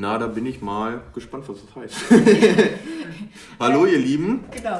[0.00, 1.96] Na, da bin ich mal gespannt, was das heißt.
[3.58, 4.44] Hallo, ihr Lieben.
[4.52, 4.78] Genau.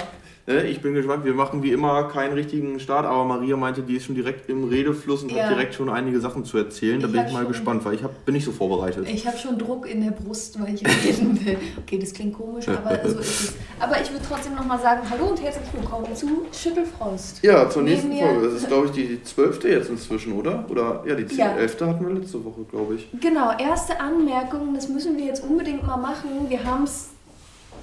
[0.48, 1.24] Äh, Ich bin gespannt.
[1.24, 4.64] Wir machen wie immer keinen richtigen Start, aber Maria meinte, die ist schon direkt im
[4.64, 5.42] Redefluss und Ja.
[5.44, 7.00] hat direkt schon einige Sachen zu erzählen.
[7.00, 9.06] Da Ich bin ich mal gespannt, weil ich hab, bin nicht so vorbereitet.
[9.08, 11.58] Ich habe schon Druck in der Brust, weil ich reden will.
[11.76, 13.54] Okay, das klingt komisch, aber so ist es.
[13.78, 17.42] Aber ich würde trotzdem nochmal sagen, hallo und herzlich willkommen zu Schüttelfrost.
[17.42, 18.46] Ja, zur nächsten Folge.
[18.46, 20.64] Das ist, glaube ich, die zwölfte jetzt inzwischen, oder?
[20.70, 21.56] Oder ja, die Ja.
[21.56, 23.08] elfte hatten wir letzte Woche, glaube ich.
[23.20, 26.30] Genau, erste Anmerkung, das müssen wir jetzt unbedingt mal machen.
[26.48, 27.10] Wir haben es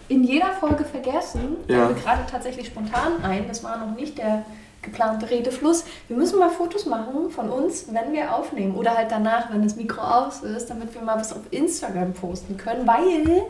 [0.08, 1.58] in jeder Folge vergessen.
[1.68, 1.88] Ja.
[1.88, 4.46] Also gerade tatsächlich spontan ein, das war noch nicht der
[4.86, 5.84] geplante Redefluss.
[6.08, 8.76] Wir müssen mal Fotos machen von uns, wenn wir aufnehmen.
[8.76, 12.56] Oder halt danach, wenn das Mikro aus ist, damit wir mal was auf Instagram posten
[12.56, 12.88] können.
[12.88, 13.44] Weil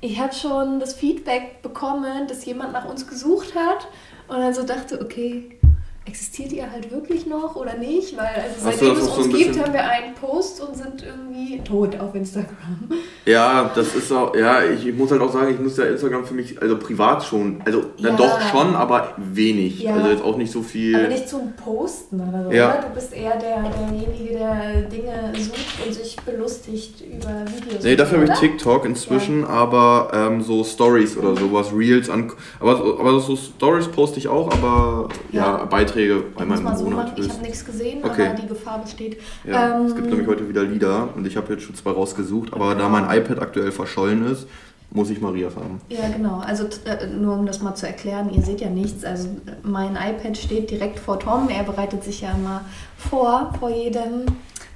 [0.00, 3.86] ich habe schon das Feedback bekommen, dass jemand nach uns gesucht hat
[4.28, 5.56] und dann so dachte, okay,
[6.04, 8.16] existiert ihr halt wirklich noch oder nicht?
[8.16, 11.04] Weil also seitdem das es so uns ein gibt, haben wir einen Post und sind
[11.04, 12.88] irgendwie tot auf Instagram.
[13.24, 16.24] Ja, das ist auch, ja, ich, ich muss halt auch sagen, ich muss ja Instagram
[16.24, 18.10] für mich, also privat schon, also Ja.
[18.16, 19.80] doch schon, aber wenig.
[19.80, 19.94] Ja.
[19.94, 20.96] Also jetzt auch nicht so viel.
[20.96, 22.70] Aber nicht zum Posten oder so, Ja.
[22.78, 22.88] oder?
[22.88, 27.84] Du bist eher der, derjenige, der Dinge sucht und sich belustigt über Videos.
[27.84, 28.38] Nee, dafür habe ich?
[28.40, 32.32] TikTok inzwischen, aber ähm, so Stories oder sowas, Reels an.
[32.58, 35.64] Aber, so- aber so Stories poste ich auch, aber ja, Ja.
[35.66, 37.08] Beiträge Ich einmal im so Monat.
[37.08, 38.26] machen, ich habe nichts gesehen, Okay.
[38.28, 39.20] aber die Gefahr besteht.
[39.44, 42.52] Ja, Ähm, es gibt nämlich heute wieder Lieder und ich habe jetzt schon zwei rausgesucht,
[42.52, 42.88] aber da Genau.
[42.88, 44.46] mein iPad aktuell verschollen ist,
[44.90, 45.80] muss ich Marias haben.
[45.88, 46.38] Ja, genau.
[46.46, 49.04] Also äh, nur um das mal zu erklären, ihr seht ja nichts.
[49.04, 49.28] Also
[49.62, 51.48] mein iPad steht direkt vor Tom.
[51.48, 52.60] Er bereitet sich ja immer
[52.98, 54.26] vor, vor jedem,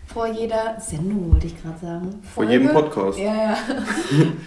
[0.06, 2.14] vor jeder Sendung, wollte ich gerade sagen.
[2.34, 2.89] Vor jedem Folge.
[2.89, 3.19] Podcast.
[3.19, 3.56] Ja, ja.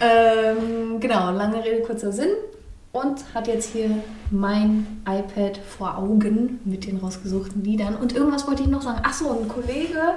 [0.00, 2.30] ähm, genau, lange Rede, kurzer Sinn.
[2.92, 3.90] Und hat jetzt hier
[4.32, 7.94] mein iPad vor Augen mit den rausgesuchten Liedern.
[7.94, 8.98] Und irgendwas wollte ich noch sagen.
[9.04, 10.14] Achso, ein Kollege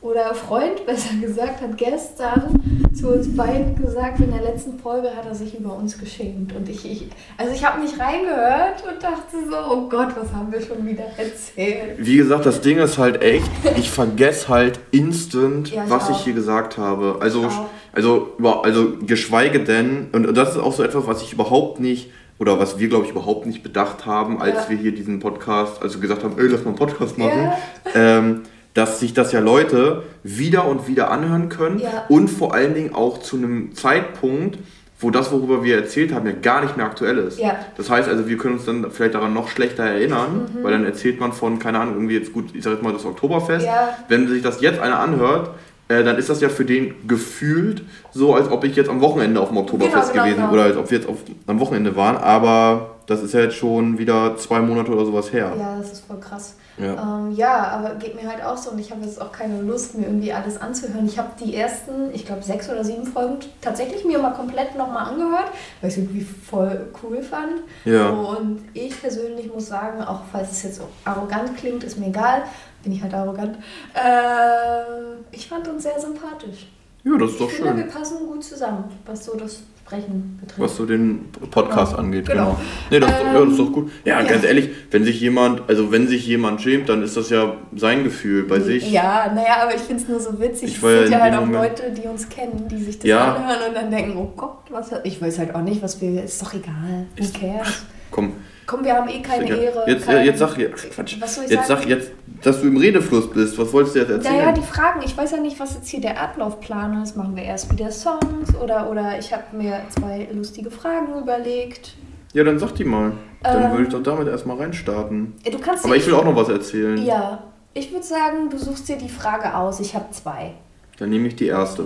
[0.00, 2.60] oder Freund, besser gesagt, hat gestern
[2.94, 6.54] zu uns beiden gesagt, in der letzten Folge hat er sich über uns geschämt.
[6.54, 10.52] Und ich, ich also ich habe nicht reingehört und dachte so, oh Gott, was haben
[10.52, 11.96] wir schon wieder erzählt?
[11.98, 16.14] Wie gesagt, das Ding ist halt echt, ich vergesse halt instant, Ja, ich was ich
[16.16, 16.24] auch.
[16.24, 17.16] hier gesagt habe.
[17.20, 17.54] Also, Ich.
[17.92, 18.32] Also,
[18.62, 22.78] also geschweige denn, und das ist auch so etwas, was ich überhaupt nicht, oder was
[22.78, 24.70] wir, glaube ich, überhaupt nicht bedacht haben, als Ja.
[24.70, 27.52] wir hier diesen Podcast, also gesagt haben, ey, lass mal einen Podcast machen,
[27.94, 28.18] Ja.
[28.18, 28.40] ähm,
[28.74, 32.04] dass sich das ja Leute wieder und wieder anhören können Ja.
[32.08, 34.58] und vor allen Dingen auch zu einem Zeitpunkt,
[34.98, 37.38] wo das, worüber wir erzählt haben, ja gar nicht mehr aktuell ist.
[37.38, 37.56] Ja.
[37.76, 40.64] Das heißt also, wir können uns dann vielleicht daran noch schlechter erinnern, Mhm.
[40.64, 43.04] weil dann erzählt man von, keine Ahnung, irgendwie jetzt gut, ich sag jetzt mal das
[43.04, 43.66] Oktoberfest.
[43.66, 43.96] Ja.
[44.08, 45.50] Wenn sich das jetzt einer anhört,
[45.92, 47.82] äh, dann ist das ja für den gefühlt
[48.12, 50.52] so, als ob ich jetzt am Wochenende auf dem Oktoberfest Genau, genau, gewesen genau.
[50.52, 51.16] oder als ob wir jetzt auf,
[51.46, 52.16] am Wochenende waren.
[52.16, 55.52] Aber das ist ja jetzt schon wieder zwei Monate oder sowas her.
[55.58, 56.56] Ja, das ist voll krass.
[56.78, 57.18] Ja.
[57.18, 59.94] Ähm, ja, aber geht mir halt auch so und ich habe jetzt auch keine Lust,
[59.94, 61.06] mir irgendwie alles anzuhören.
[61.06, 65.08] Ich habe die ersten, ich glaube, sechs oder sieben Folgen tatsächlich mir mal komplett nochmal
[65.12, 65.50] angehört,
[65.80, 67.60] weil ich es irgendwie voll cool fand.
[67.84, 68.08] Ja.
[68.08, 72.44] Und ich persönlich muss sagen, auch falls es jetzt so arrogant klingt, ist mir egal,
[72.82, 73.56] bin ich halt arrogant.
[73.94, 76.68] Ähm, ich fand uns sehr sympathisch.
[77.04, 77.92] Ja, das ist doch ich finde, wir schön.
[77.92, 80.60] passen gut zusammen, was so das Sprechen betrifft.
[80.60, 82.56] Was so den Podcast Ja, angeht, genau.
[82.56, 82.60] genau.
[82.90, 83.90] Nee, das, ist doch- ja, das ist doch gut.
[84.04, 84.26] Ja, ja.
[84.26, 88.04] ganz ehrlich, wenn sich jemand, also wenn sich jemand schämt, dann ist das ja sein
[88.04, 88.90] Gefühl bei sich.
[88.90, 90.70] Ja, naja, aber ich finde es nur so witzig.
[90.70, 93.68] Ich Es sind ja halt auch Moment- Leute, die uns kennen, die sich das anhören
[93.68, 94.90] und dann denken, oh Gott, was.
[95.04, 96.22] Ich weiß halt auch nicht, was wir...
[96.24, 97.06] Ist doch egal.
[97.18, 97.82] Who cares?
[98.10, 98.32] Komm,
[98.72, 99.84] Komm, wir haben eh keine Ja, Ehre.
[99.86, 101.16] Jetzt, kein, jetzt sag jetzt, Quatsch.
[101.20, 101.82] Was soll ich Jetzt sagen?
[101.82, 102.10] sag jetzt,
[102.42, 103.58] dass du im Redefluss bist.
[103.58, 104.34] Was wolltest du jetzt erzählen?
[104.38, 105.02] Naja, die Fragen.
[105.04, 107.14] Ich weiß ja nicht, was jetzt hier der Ablaufplan ist.
[107.14, 111.96] Machen wir erst wieder Songs oder, oder ich habe mir zwei lustige Fragen überlegt.
[112.32, 113.12] Ja, dann sag die mal.
[113.42, 113.70] Dann Ähm.
[113.72, 115.34] würde ich doch damit erstmal reinstarten.
[115.44, 116.96] Ja, Du kannst Aber ich will auch noch was erzählen.
[117.04, 117.42] Ja,
[117.74, 119.80] ich würde sagen, du suchst dir die Frage aus.
[119.80, 120.54] Ich habe zwei.
[120.98, 121.84] Dann nehme ich die erste.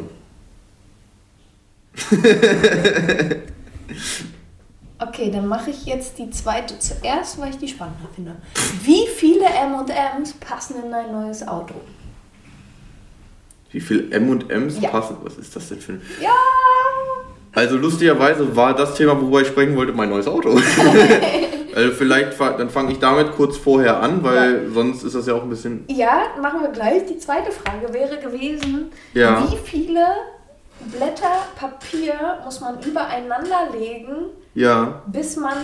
[4.98, 8.36] Okay, dann mache ich jetzt die zweite zuerst, weil ich die spannender finde.
[8.82, 11.74] Wie viele M&M's passen in ein neues Auto?
[13.72, 14.88] Wie viel M&M's Ja.
[14.90, 15.16] passen?
[15.22, 16.02] Was ist das denn für ein...
[16.20, 16.30] Ja!
[17.52, 20.50] Also lustigerweise war das Thema, worüber ich sprechen wollte, mein neues Auto.
[21.74, 25.42] also vielleicht, dann fange ich damit kurz vorher an, weil sonst ist das ja auch
[25.42, 25.84] ein bisschen...
[25.88, 27.04] Ja, machen wir gleich.
[27.06, 29.42] Die zweite Frage wäre gewesen, Ja.
[29.50, 30.04] wie viele
[30.80, 32.14] Blätter Papier
[32.44, 35.02] muss man übereinander legen, Ja.
[35.06, 35.56] bis man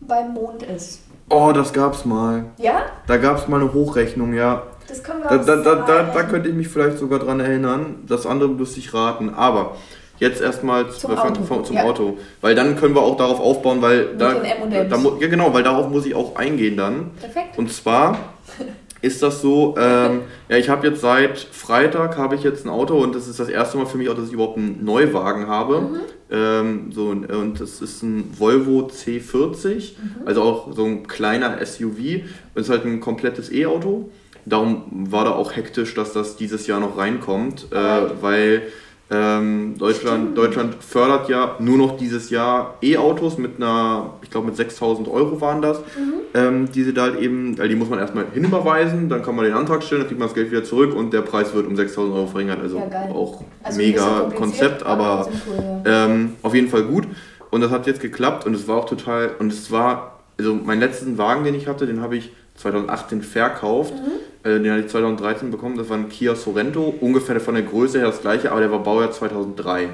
[0.00, 1.02] beim Mond ist?
[1.30, 2.44] Oh, das gab's mal.
[2.58, 2.82] Ja?
[3.06, 4.62] Da gab's mal eine Hochrechnung, ja.
[4.88, 8.04] Das können wir Da, da, da, da, da könnte ich mich vielleicht sogar dran erinnern.
[8.06, 9.34] Das andere müsste ich raten.
[9.34, 9.74] Aber
[10.18, 11.82] jetzt erstmal Zum Auto, zum ja.
[11.82, 12.18] Auto.
[12.40, 15.88] Weil dann können wir auch darauf aufbauen, weil da, den da ja genau, weil darauf
[15.88, 17.10] muss ich auch eingehen dann.
[17.20, 17.58] Perfekt.
[17.58, 18.16] Und zwar
[19.06, 19.74] ist das so.
[19.78, 23.40] Ähm, ja, ich habe jetzt seit Freitag habe ich jetzt ein Auto und das ist
[23.40, 25.80] das erste Mal für mich auch, dass ich überhaupt einen Neuwagen habe.
[25.80, 25.96] Mhm.
[26.28, 30.26] Ähm, so, und das ist ein Volvo C40, mhm.
[30.26, 32.24] also auch so ein kleiner SUV.
[32.54, 34.10] Das ist halt ein komplettes E-Auto.
[34.44, 37.76] Darum war da auch hektisch, dass das dieses Jahr noch reinkommt, äh,
[38.20, 38.62] weil
[39.08, 44.56] ähm, Deutschland, Deutschland fördert ja nur noch dieses Jahr E-Autos mit einer, ich glaube mit
[44.56, 46.14] 6000 Euro waren das, mhm.
[46.34, 49.44] ähm, die sie da halt eben, weil die muss man erstmal hinüberweisen, dann kann man
[49.44, 51.76] den Antrag stellen, dann kriegt man das Geld wieder zurück und der Preis wird um
[51.76, 52.60] 6000 Euro verringert.
[52.60, 56.06] Also ja, auch also mega Konzept, aber cool, ja.
[56.06, 57.06] ähm, auf jeden Fall gut.
[57.50, 60.80] Und das hat jetzt geklappt und es war auch total, und es war, also meinen
[60.80, 63.94] letzten Wagen, den ich hatte, den habe ich 2018 verkauft.
[63.94, 64.50] Mhm.
[64.50, 65.76] Äh, den hatte ich 2013 bekommen.
[65.76, 66.94] Das war ein Kia Sorento.
[67.00, 69.88] Ungefähr von der Größe her das gleiche, aber der war Baujahr 2003.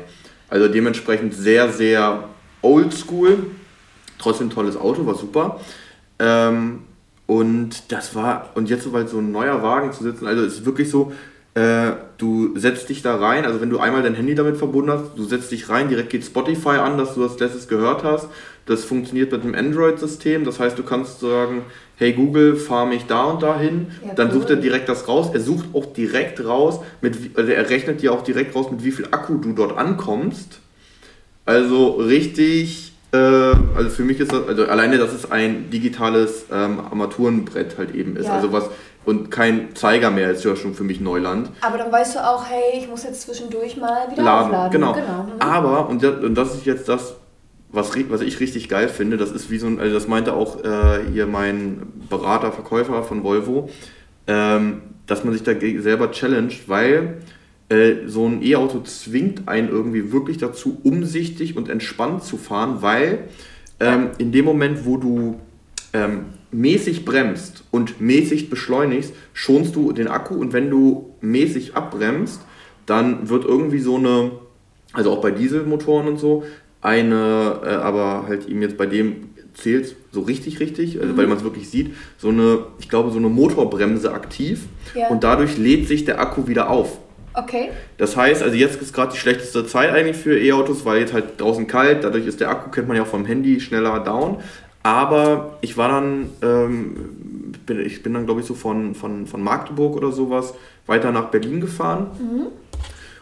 [0.49, 2.29] Also dementsprechend sehr, sehr
[2.61, 3.47] oldschool.
[4.19, 5.61] Trotzdem tolles Auto, war super.
[6.19, 6.81] Ähm,
[7.27, 10.65] und das war, und jetzt so, weil so ein neuer Wagen zu sitzen, also ist
[10.67, 11.13] wirklich so,
[11.55, 15.17] äh, du setzt dich da rein, also wenn du einmal dein Handy damit verbunden hast,
[15.17, 18.29] du setzt dich rein, direkt geht Spotify an, dass du das letztes gehört hast.
[18.65, 21.63] Das funktioniert mit dem Android-System, das heißt, du kannst sagen,
[21.97, 25.31] hey Google, fahr mich da und dahin, ja, dann sucht er direkt das raus.
[25.35, 28.93] Er sucht auch direkt raus, mit, also er rechnet dir auch direkt raus, mit wie
[28.93, 30.61] viel Akku du dort ankommst.
[31.45, 36.81] Also richtig, äh, also für mich ist das, also alleine, dass es ein digitales ähm,
[36.81, 38.37] Armaturenbrett halt eben ist, ja.
[38.37, 38.71] also was
[39.05, 41.51] und kein Zeiger mehr ist ja schon für mich Neuland.
[41.61, 44.47] Aber dann weißt du auch, hey, ich muss jetzt zwischendurch mal wieder Laden.
[44.47, 44.73] aufladen.
[44.73, 44.93] Genau.
[44.93, 45.23] genau.
[45.25, 45.41] Mhm.
[45.41, 47.17] Aber, und das, und das ist jetzt das,
[47.73, 50.63] was, was ich richtig geil finde, das ist wie so ein, also das meinte auch
[50.63, 53.71] äh, hier mein Berater, Verkäufer von Volvo,
[54.27, 57.23] ähm, dass man sich da selber challenged, weil
[57.71, 63.29] äh, so ein E-Auto zwingt einen irgendwie wirklich dazu, umsichtig und entspannt zu fahren, weil
[63.81, 65.41] ähm, in dem Moment, wo du
[65.93, 72.43] ähm, mäßig bremst und mäßig beschleunigst, schonst du den Akku und wenn du mäßig abbremst,
[72.87, 74.33] dann wird irgendwie so eine,
[74.93, 76.45] also auch bei Dieselmotoren und so,
[76.83, 81.17] eine, äh, aber halt ihm jetzt bei dem zählt so richtig, richtig, also mhm.
[81.17, 84.65] weil man es wirklich sieht, so eine, ich glaube, so eine Motorbremse aktiv
[84.95, 85.09] ja.
[85.09, 86.99] und dadurch lädt sich der Akku wieder auf.
[87.35, 87.71] Okay.
[87.97, 91.41] Das heißt, also jetzt ist gerade die schlechteste Zeit eigentlich für E-Autos, weil jetzt halt
[91.41, 94.39] draußen kalt, dadurch ist der Akku, kennt man ja auch vom Handy, schneller down.
[94.83, 99.43] Aber ich war dann, ähm, bin, ich bin dann glaube ich so von, von, von
[99.43, 100.55] Magdeburg oder sowas
[100.87, 102.09] weiter nach Berlin gefahren.
[102.19, 102.47] Mhm.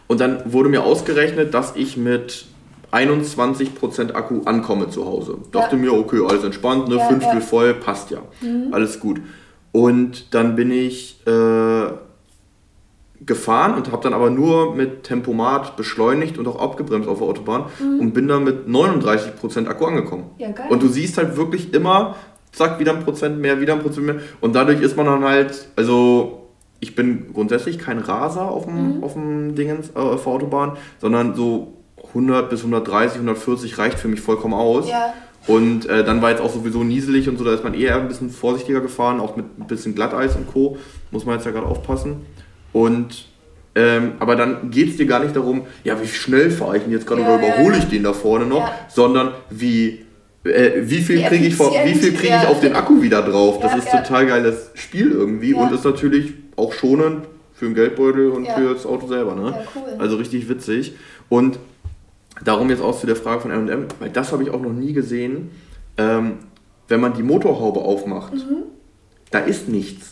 [0.07, 2.45] Und dann wurde mir ausgerechnet, dass ich mit
[2.91, 5.37] 21% Akku ankomme zu Hause.
[5.53, 5.61] Ja.
[5.61, 6.97] Dachte mir, okay, alles entspannt, ne?
[6.97, 7.41] Ja, Fünftel ja.
[7.41, 8.19] voll, passt ja.
[8.41, 8.73] Mhm.
[8.73, 9.21] Alles gut.
[9.71, 11.85] Und dann bin ich äh,
[13.25, 17.65] gefahren und habe dann aber nur mit Tempomat beschleunigt und auch abgebremst auf der Autobahn
[17.79, 17.99] mhm.
[17.99, 20.31] und bin dann mit 39% Akku angekommen.
[20.37, 20.65] Ja, geil.
[20.69, 22.15] Und du siehst halt wirklich immer,
[22.51, 24.15] zack, wieder ein Prozent mehr, wieder ein Prozent mehr.
[24.39, 29.03] Und dadurch ist man dann halt, also ich bin grundsätzlich kein Raser auf dem, mhm.
[29.03, 31.73] auf dem Dingens, äh, auf der Autobahn, sondern so
[32.09, 34.89] 100 bis 130, 140 reicht für mich vollkommen aus.
[34.89, 35.13] Ja.
[35.47, 38.07] Und äh, dann war jetzt auch sowieso nieselig und so, da ist man eher ein
[38.07, 40.77] bisschen vorsichtiger gefahren, auch mit ein bisschen Glatteis und Co.
[41.11, 42.25] Muss man jetzt ja gerade aufpassen.
[42.73, 43.25] Und
[43.73, 46.91] ähm, aber dann geht es dir gar nicht darum, ja, wie schnell fahre ich denn
[46.91, 50.05] jetzt gerade ja, oder überhole ich den da vorne noch, sondern wie,
[50.43, 53.59] äh, wie viel kriege ich, krieg ich auf den Akku wieder drauf.
[53.61, 58.47] Das ist total geiles Spiel irgendwie und ist natürlich auch schonend für den Geldbeutel und
[58.47, 59.35] für das Auto selber.
[59.35, 59.53] Ne?
[59.73, 59.95] Cool.
[59.99, 60.95] Also richtig witzig.
[61.29, 61.59] Und
[62.43, 64.93] darum jetzt auch zu der Frage von M&M, weil das habe ich auch noch nie
[64.93, 65.51] gesehen,
[65.97, 66.39] ähm,
[66.87, 68.63] wenn man die Motorhaube aufmacht, mhm.
[69.29, 70.10] da ist nichts.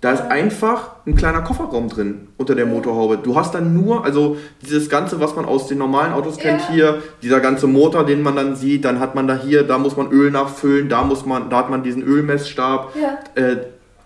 [0.00, 3.18] Da ist einfach ein kleiner Kofferraum drin unter der Motorhaube.
[3.18, 6.70] Du hast dann nur, also dieses Ganze, was man aus den normalen Autos kennt, ja.
[6.70, 9.98] hier, dieser ganze Motor, den man dann sieht, dann hat man da hier, da muss
[9.98, 12.94] man Öl nachfüllen, da muss man, da hat man diesen Ölmessstab.
[12.96, 13.18] Ja.
[13.42, 13.56] Äh,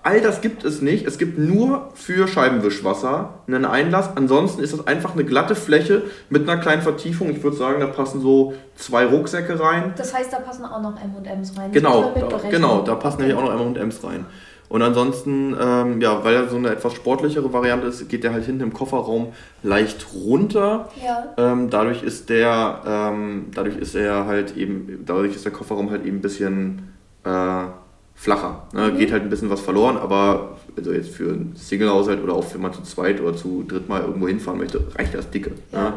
[0.02, 1.06] all das gibt es nicht.
[1.06, 4.10] Es gibt nur für Scheibenwischwasser einen Einlass.
[4.16, 7.30] Ansonsten ist das einfach eine glatte Fläche mit einer kleinen Vertiefung.
[7.30, 9.94] Ich würde sagen, da passen so zwei Rucksäcke rein.
[9.96, 11.70] Das heißt, da passen auch noch M&M's rein.
[11.70, 14.26] Genau, da, genau, da passen nämlich auch noch M&M's rein.
[14.68, 18.44] Und ansonsten, ähm, ja, weil er so eine etwas sportlichere Variante ist, geht der halt
[18.44, 20.88] hinten im Kofferraum leicht runter.
[21.04, 21.34] Ja.
[21.36, 26.04] Ähm, dadurch ist der, ähm, dadurch ist er halt eben, dadurch ist der Kofferraum halt
[26.04, 26.92] eben ein bisschen
[27.24, 27.64] äh,
[28.14, 28.66] flacher.
[28.72, 28.90] Ne?
[28.90, 28.98] Mhm.
[28.98, 32.62] Geht halt ein bisschen was verloren, aber also jetzt für einen Single-Haushalt oder auch wenn
[32.62, 35.52] man zu zweit oder zu dritt mal irgendwo hinfahren möchte, reicht das dicke.
[35.72, 35.90] Ja.
[35.90, 35.92] Ne?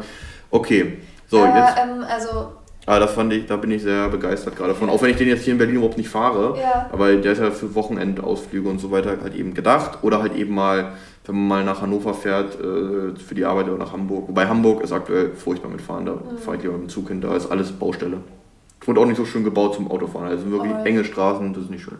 [0.50, 0.98] Okay.
[1.26, 1.76] So, äh, jetzt.
[1.78, 2.52] Ähm, also
[2.88, 4.88] aber das fand ich, da bin ich sehr begeistert gerade von.
[4.88, 6.58] Auch wenn ich den jetzt hier in Berlin überhaupt nicht fahre.
[6.58, 6.88] Ja.
[6.90, 9.98] Aber der ist ja für Wochenendausflüge und so weiter halt eben gedacht.
[10.00, 10.92] Oder halt eben mal,
[11.26, 14.28] wenn man mal nach Hannover fährt, äh, für die Arbeit oder nach Hamburg.
[14.28, 16.06] Wobei Hamburg ist aktuell furchtbar mit Fahren.
[16.06, 16.38] Da mhm.
[16.38, 17.20] fahre ich lieber mit dem Zug hin.
[17.20, 18.22] Da ist alles Baustelle.
[18.86, 20.28] Und auch nicht so schön gebaut zum Autofahren.
[20.28, 21.98] Also wirklich oh, enge Straßen, das ist nicht schön.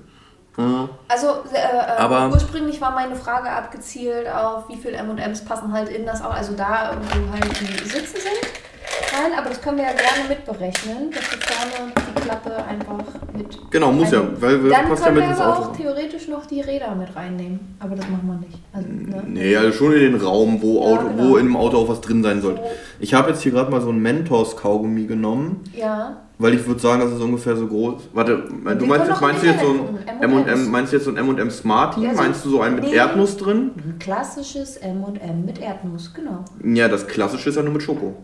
[0.57, 0.88] Ja.
[1.07, 6.07] Also äh, Aber- ursprünglich war meine Frage abgezielt auf, wie viel M&M's passen halt in
[6.07, 8.68] das Auto, also da, wo halt die Sitze sind.
[9.12, 13.04] Nein, aber das können wir ja gerne mitberechnen, dass wir vorne die Klappe einfach
[13.37, 13.59] mit.
[13.71, 15.68] Genau, muss ja, weil weil Dann passt ja können mit wir ins aber Auto.
[15.71, 17.76] auch theoretisch noch die Räder mit reinnehmen.
[17.80, 18.59] Aber das machen wir nicht.
[18.73, 19.23] Also, ne?
[19.26, 21.28] Nee, also schon in den Raum, wo, Ja, Auto, genau.
[21.30, 22.61] wo in dem Auto auch was drin sein sollte.
[22.62, 22.68] So.
[23.00, 26.18] Ich habe jetzt hier gerade mal so ein Mentos-Kaugummi genommen, Ja.
[26.38, 28.09] weil ich würde sagen, das ist ungefähr so groß.
[28.12, 28.45] Warte,
[28.78, 31.50] du meinst, jetzt, meinst du jetzt so ein M&M, meinst du jetzt so ein M&M
[31.50, 32.02] Smartie?
[32.04, 32.95] Ja, so- meinst du so einen mit Nee.
[32.95, 33.71] Erdnuss drin?
[33.76, 36.45] Ein klassisches M&M mit Erdnuss, genau.
[36.64, 38.14] Ja, das klassische ist ja nur mit Schoko.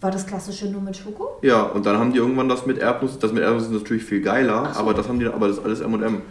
[0.00, 1.38] War das klassische nur mit Schoko?
[1.42, 3.18] Ja, und dann haben die irgendwann das mit Erdnuss.
[3.18, 4.80] Das mit Erdnuss ist natürlich viel geiler, so.
[4.80, 6.22] aber das haben die, aber das ist alles M&M.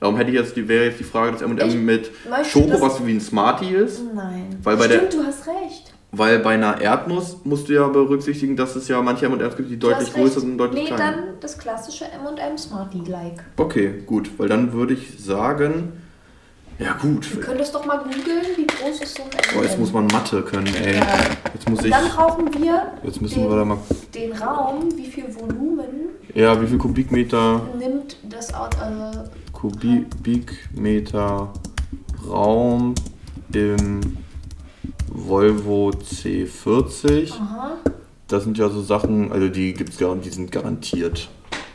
[0.00, 2.10] Darum hätte ich jetzt die, wäre jetzt die Frage, das Ich M&M mit
[2.44, 4.00] Schoko, was wie ein Smartie ist.
[4.14, 4.56] Nein.
[4.62, 5.92] Weil bei der- Stimmt, du hast recht.
[6.12, 9.78] Weil bei einer Erdnuss musst du ja berücksichtigen, dass es ja manche M&M's gibt, die
[9.78, 11.12] Du deutlich größer sind und deutlich Nee, kleiner.
[11.16, 13.42] dann das klassische M&M Smartie-like.
[13.56, 15.92] Okay, gut, weil dann würde ich sagen,
[16.78, 17.34] ja gut.
[17.34, 19.54] Wir können das doch mal googeln, wie groß ist so ein M&M.
[19.54, 20.96] Boah, jetzt muss man Mathe können, ey.
[20.96, 21.06] Ja.
[21.54, 23.78] Jetzt muss ich, Dann brauchen wir jetzt müssen den, wir da mal,
[24.14, 31.52] den Raum, wie viel Volumen ja, wie viel Kubikmeter, nimmt das Auto, also Kubikmeter
[32.28, 32.94] Raum
[33.52, 34.18] im
[35.08, 37.32] Volvo C40.
[37.32, 37.76] aha.
[38.28, 41.30] Das sind ja so Sachen, also die gibt's gar, die sind garantiert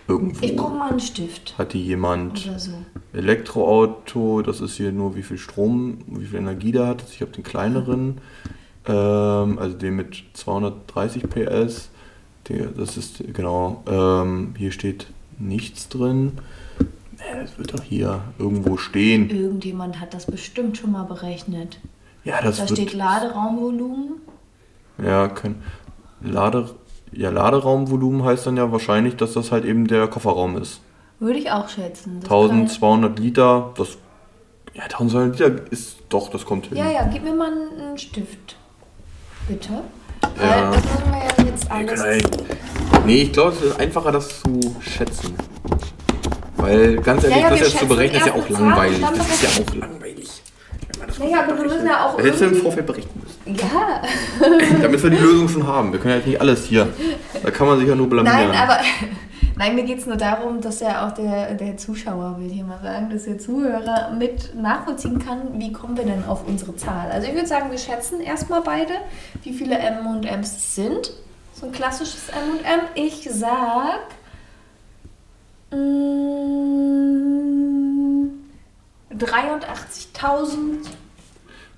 [0.07, 0.45] irgendwo.
[0.45, 2.71] Ich brauche mal einen Stift Hat die jemand oder so.
[3.13, 7.03] Elektroauto, das ist hier nur wie viel Strom, wie viel Energie der hat.
[7.11, 8.19] Ich habe den kleineren,
[8.87, 11.89] ähm, also den mit 230 PS.
[12.49, 15.07] Der, das ist genau, ähm, hier steht
[15.39, 16.33] nichts drin.
[17.41, 19.29] Das wird doch hier irgendwo stehen.
[19.29, 21.79] Irgendjemand hat das bestimmt schon mal berechnet.
[22.25, 24.21] Ja, das Da steht Laderaumvolumen.
[25.03, 25.63] Ja, können.
[26.21, 26.69] Lade,
[27.15, 30.81] ja, Laderaumvolumen heißt dann ja wahrscheinlich, dass das halt eben der Kofferraum ist.
[31.19, 32.19] Würde ich auch schätzen.
[32.21, 33.97] Das 1200 Liter, das.
[34.73, 36.77] Ja, 1200 Liter ist doch, das kommt hin.
[36.77, 38.57] Ja, ja, gib mir mal einen Stift.
[39.47, 39.69] Bitte.
[40.41, 40.71] Ja.
[40.71, 42.03] Weil das müssen wir ja jetzt alles.
[43.05, 45.35] Nee, ich glaube, es ist einfacher, das zu schätzen.
[46.57, 49.01] Weil, ganz ehrlich, Ja, ja, das jetzt zu berechnen, ist ja auch langweilig.
[49.01, 50.29] Das ist ja auch langweilig.
[51.05, 53.22] Das Naja, aber wir müssen ja auch Das hättest du im Vorfeld berechnen.
[53.45, 54.01] Ja,
[54.81, 55.91] Damit wir die Lösung schon haben.
[55.91, 56.87] Wir können ja nicht alles hier.
[57.41, 58.49] Da kann man sich ja nur blamieren.
[58.49, 58.79] nein, aber
[59.57, 62.63] nein, mir geht es nur darum, dass ja auch der, der Zuschauer, will ich hier
[62.63, 67.11] mal sagen, dass der Zuhörer mit nachvollziehen kann, wie kommen wir denn auf unsere Zahl.
[67.11, 68.93] Also ich würde sagen, wir schätzen erstmal beide,
[69.43, 71.11] wie viele M&M's es sind.
[71.53, 72.79] So ein klassisches M&M.
[72.95, 73.99] Ich sag
[75.71, 76.63] mm,
[79.17, 80.87] 83.000.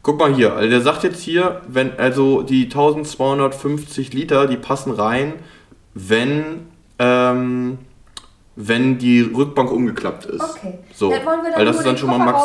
[0.06, 4.92] Guck mal hier, also der sagt jetzt hier, wenn also die 1250 Liter, die passen
[4.92, 5.34] rein,
[5.96, 6.68] wenn
[7.00, 7.80] ähm,
[8.56, 10.44] wenn die Rückbank umgeklappt ist.
[10.44, 10.78] Okay.
[10.94, 12.40] So, Dann wollen wir dann weil das ist dann schon mal Max,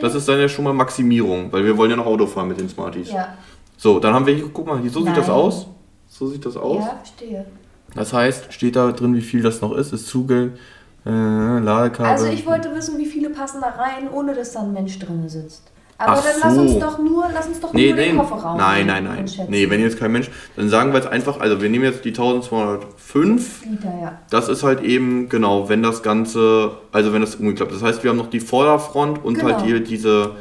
[0.00, 2.58] das ist dann ja schon mal Maximierung, weil wir wollen ja noch Auto fahren mit
[2.58, 3.12] den Smarties.
[3.12, 3.28] Ja,
[3.76, 5.36] So, dann haben wir hier, guck mal, hier, so sieht das Nein.
[5.36, 5.68] aus.
[6.08, 6.80] So sieht das aus.
[6.84, 7.46] ja, verstehe.
[7.94, 10.58] Das heißt, steht da drin, wie viel das noch ist, ist Zugel,
[11.06, 12.10] äh, Ladekabel.
[12.10, 15.28] Also ich wollte wissen, wie viele passen da rein, ohne dass da ein Mensch drin
[15.28, 15.70] sitzt.
[15.96, 18.56] Aber Ach dann lass uns doch nur, lass uns doch Nee, nur nee, den Kofferraum
[18.56, 19.30] nein, nein, nein.
[19.48, 22.10] Nee, wenn jetzt kein Mensch, dann sagen wir jetzt einfach, also wir nehmen jetzt die
[22.10, 24.18] 1205 Liter, ja.
[24.30, 27.82] Das ist halt eben, genau, wenn das Ganze, also wenn das umgeklappt ist.
[27.82, 29.54] Das heißt, wir haben noch die Vorderfront und Genau.
[29.54, 30.32] halt hier diese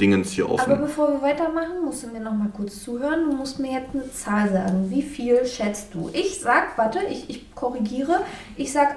[0.00, 0.80] Dingens hier Aber offen.
[0.80, 3.30] bevor wir weitermachen, musst du mir noch mal kurz zuhören.
[3.30, 4.90] Du musst mir jetzt eine Zahl sagen.
[4.90, 6.10] Wie viel schätzt du?
[6.12, 8.20] Ich sag, warte, ich, ich korrigiere.
[8.56, 8.96] Ich sag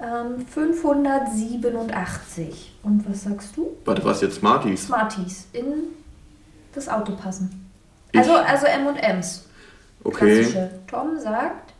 [0.00, 2.46] 112.587.
[2.82, 3.76] Und was sagst du?
[3.84, 4.84] Warte, was jetzt Smarties?
[4.86, 5.64] Smarties in
[6.74, 7.66] das Auto passen.
[8.12, 9.46] Ich- Also, also M&M's.
[10.04, 10.70] Okay, Klassische.
[10.86, 11.72] Tom sagt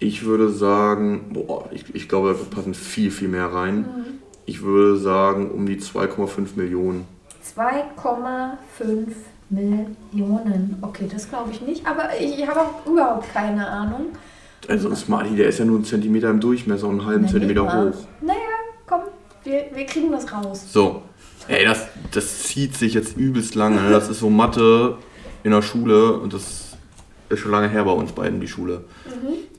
[0.00, 3.78] ich würde sagen, boah, ich, ich glaube, da passen viel, viel mehr rein.
[3.78, 4.04] Mhm.
[4.46, 7.04] Ich würde sagen, um die 2,5 Millionen.
[7.44, 9.08] 2,5
[9.50, 10.78] Millionen.
[10.82, 14.06] Okay, das glaube ich nicht, aber ich, ich habe auch überhaupt keine Ahnung.
[14.66, 17.30] Also ein Smartie, der ist ja nur einen Zentimeter im Durchmesser und einen halben Wenn
[17.30, 17.94] Zentimeter hoch.
[18.20, 18.38] Naja,
[18.86, 19.00] komm,
[19.44, 20.64] wir, wir kriegen das raus.
[20.70, 21.02] So,
[21.46, 23.80] ey, das, das zieht sich jetzt übelst lange.
[23.80, 23.90] ne?
[23.90, 24.96] Das ist so Mathe
[25.44, 26.76] in der Schule und das
[27.30, 28.84] ist schon lange her bei uns beiden, die Schule.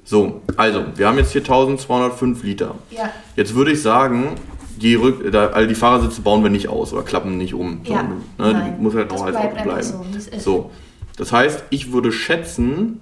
[0.03, 2.75] So, also, wir haben jetzt hier 1205 Liter.
[2.89, 4.35] Ja, Jetzt würde ich sagen,
[4.81, 7.81] die, Rück da, also die Fahrersitze bauen wir nicht aus oder klappen nicht um.
[7.83, 9.83] Ja, ne, nein, die muss halt auch als bleibt Auto bleiben.
[10.19, 10.39] so.
[10.39, 10.71] So,
[11.17, 13.01] das heißt, ich würde schätzen,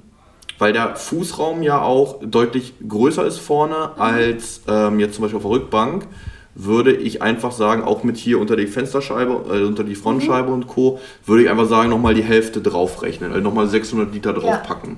[0.60, 4.02] weil der Fußraum ja auch deutlich größer ist vorne Mhm.
[4.02, 6.08] als ähm, jetzt zum Beispiel auf der Rückbank,
[6.56, 10.66] würde ich einfach sagen, auch mit hier unter die Fensterscheibe, äh, unter die Frontscheibe und
[10.68, 14.98] Co., würde ich einfach sagen, nochmal die Hälfte draufrechnen, also nochmal 600 Liter draufpacken.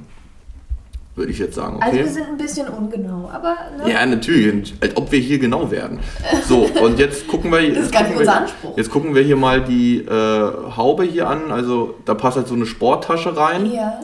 [1.16, 1.76] würde ich jetzt sagen.
[1.76, 1.86] Okay?
[1.86, 3.92] Also wir sind ein bisschen ungenau, aber ne?
[3.92, 4.74] Ja, natürlich.
[4.80, 6.00] Als ob wir hier genau werden.
[6.48, 7.74] So, und jetzt gucken wir.
[7.74, 8.78] Das ist gar nicht unser wir, Anspruch.
[8.78, 11.52] Jetzt gucken wir hier mal die äh, Haube hier an.
[11.52, 13.70] Also da passt halt so eine Sporttasche rein.
[13.70, 14.00] Ja.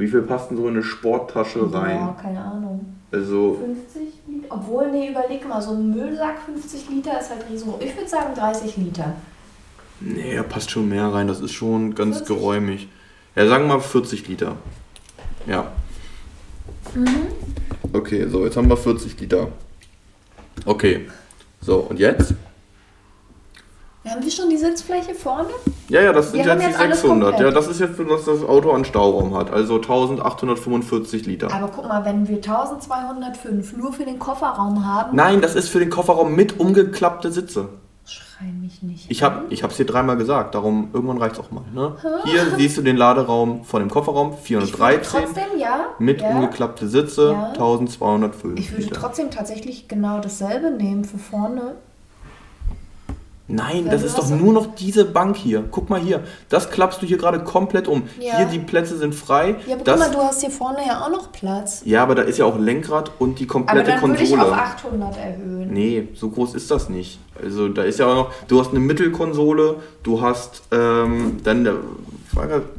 [0.00, 1.96] Wie viel passt denn so in eine Sporttasche rein?
[1.96, 2.96] Ja, keine Ahnung.
[3.12, 4.46] Also 50 Liter?
[4.48, 7.82] Obwohl, nee, überleg mal, so ein Müllsack 50 Liter ist halt riesengroß.
[7.82, 9.12] Ich würde sagen 30 Liter.
[10.00, 11.26] Nee, da passt schon mehr rein.
[11.26, 12.34] Das ist schon ganz 40?
[12.34, 12.88] geräumig.
[13.36, 14.56] Ja, sagen wir mal 40 Liter.
[15.46, 15.70] Ja.
[16.94, 17.26] Mhm.
[17.92, 19.48] Okay, so, jetzt haben wir 40 Liter.
[20.64, 21.10] Okay.
[21.60, 22.32] So, und jetzt?
[24.08, 25.48] Haben wir schon die Sitzfläche vorne?
[25.88, 27.28] Ja, ja, das sind jetzt die jetzt alles 600.
[27.30, 27.40] komplett.
[27.48, 29.50] Ja, das ist jetzt, was das Auto an Stauraum hat.
[29.52, 31.52] Also 1845 Liter.
[31.52, 35.80] Aber guck mal, wenn wir 1205 nur für den Kofferraum haben, Nein, das ist für
[35.80, 37.68] den Kofferraum mit umgeklappte Sitze.
[38.06, 39.10] schrei mich nicht.
[39.10, 41.64] Ich habe ich hab's dir dreimal gesagt, darum irgendwann reicht's auch mal.
[41.74, 41.94] Ne?
[42.24, 45.20] Hier siehst du den Laderaum von dem Kofferraum, Ich würde 413.
[45.24, 45.86] trotzdem, ja.
[45.98, 47.48] Mit ja, umgeklappte Sitze, Ja.
[47.50, 48.98] 1205 Ich würde Liter.
[48.98, 51.74] trotzdem tatsächlich genau dasselbe nehmen für vorne.
[53.50, 55.64] Nein, Weil das ist doch nur noch diese Bank hier.
[55.70, 56.22] Guck mal hier.
[56.48, 58.04] Das klappst du hier gerade komplett um.
[58.20, 58.36] Ja.
[58.36, 59.56] Hier die Plätze sind frei.
[59.66, 61.82] Ja, aber das, guck mal, du hast hier vorne ja auch noch Platz.
[61.84, 64.52] ja, aber da ist ja auch Lenkrad und die Aber komplette dann würde ich Konsole.
[64.52, 65.70] auf 800 erhöhen.
[65.72, 67.18] Nee, so groß ist das nicht.
[67.42, 71.74] Also da ist ja auch noch, du hast eine Mittelkonsole, du hast ähm, dann, der,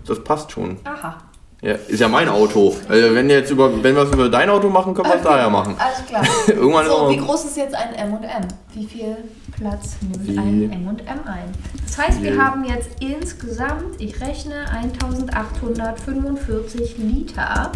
[0.07, 0.77] das passt schon.
[0.85, 1.17] Aha.
[1.63, 2.75] Ja, ist ja mein Auto.
[2.89, 5.47] Also wenn jetzt über, wenn wir es über dein Auto machen, können wir es daher
[5.49, 5.75] machen.
[5.77, 6.23] Alles klar.
[6.47, 8.47] Irgendwann so, wie groß ist jetzt ein M&M?
[8.73, 9.15] Wie viel
[9.61, 11.53] Platz nimmt ein M&M ein?
[11.85, 17.71] Das heißt, wir haben jetzt insgesamt, ich rechne, 1845 Liter.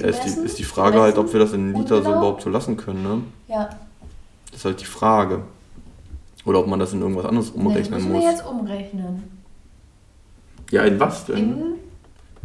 [0.00, 2.18] Ja, ist, die, ist die Frage halt, ob wir das in Liter so genau?
[2.18, 3.22] überhaupt so lassen können, ne?
[3.48, 3.70] Ja,
[4.50, 5.40] Das ist halt die Frage.
[6.44, 8.22] Oder ob man das in irgendwas anderes nee, umrechnen müssen muss.
[8.22, 9.22] wir jetzt umrechnen.
[10.70, 11.38] Ja, in was denn?
[11.38, 11.62] In,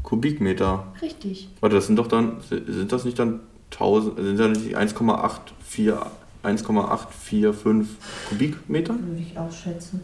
[0.04, 0.88] Kubikmeter.
[1.02, 1.50] richtig.
[1.60, 5.98] Warte, das sind doch dann, sind das nicht dann 1000, sind das nicht 1,84
[6.44, 7.88] 1,845
[8.30, 8.94] Kubikmeter?
[9.00, 10.02] Würde ich ausschätzen.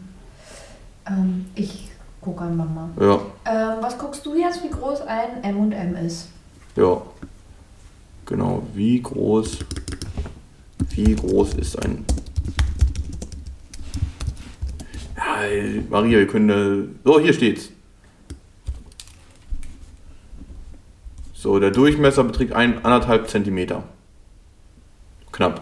[1.06, 1.90] Ähm, ich
[2.20, 2.88] gucke einmal mal.
[3.00, 6.28] Ja, Ähm, was guckst du jetzt, wie groß ein M&M ist?
[6.76, 7.00] ja.
[8.28, 9.58] Genau, wie groß,
[10.90, 12.04] wie groß ist ein...
[15.16, 15.36] Ja,
[15.88, 16.50] Maria, wir können...
[16.50, 17.68] äh, So, hier steht's.
[21.34, 23.84] So, der Durchmesser beträgt ein, anderthalb Zentimeter.
[25.30, 25.60] Knapp.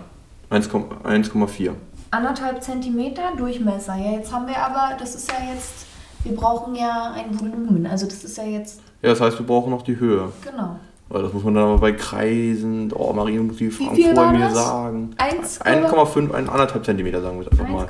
[0.55, 1.03] 1,4.
[1.05, 1.73] 1,4.
[2.11, 3.97] Anderthalb Zentimeter Durchmesser.
[3.97, 5.87] Ja, jetzt haben wir aber, das ist ja jetzt,
[6.23, 7.87] wir brauchen ja ein Volumen.
[7.87, 10.33] Also das ist ja jetzt, Ja, das heißt, wir brauchen noch die Höhe.
[10.45, 10.77] genau.
[11.11, 12.91] Weil das muss man dann aber bei Kreisen.
[12.93, 13.71] Oh, Maria muss die
[14.17, 15.11] war mir sagen.
[15.19, 17.87] 1,5 1,5, 1,5 Zentimeter, sagen wir es einfach mal.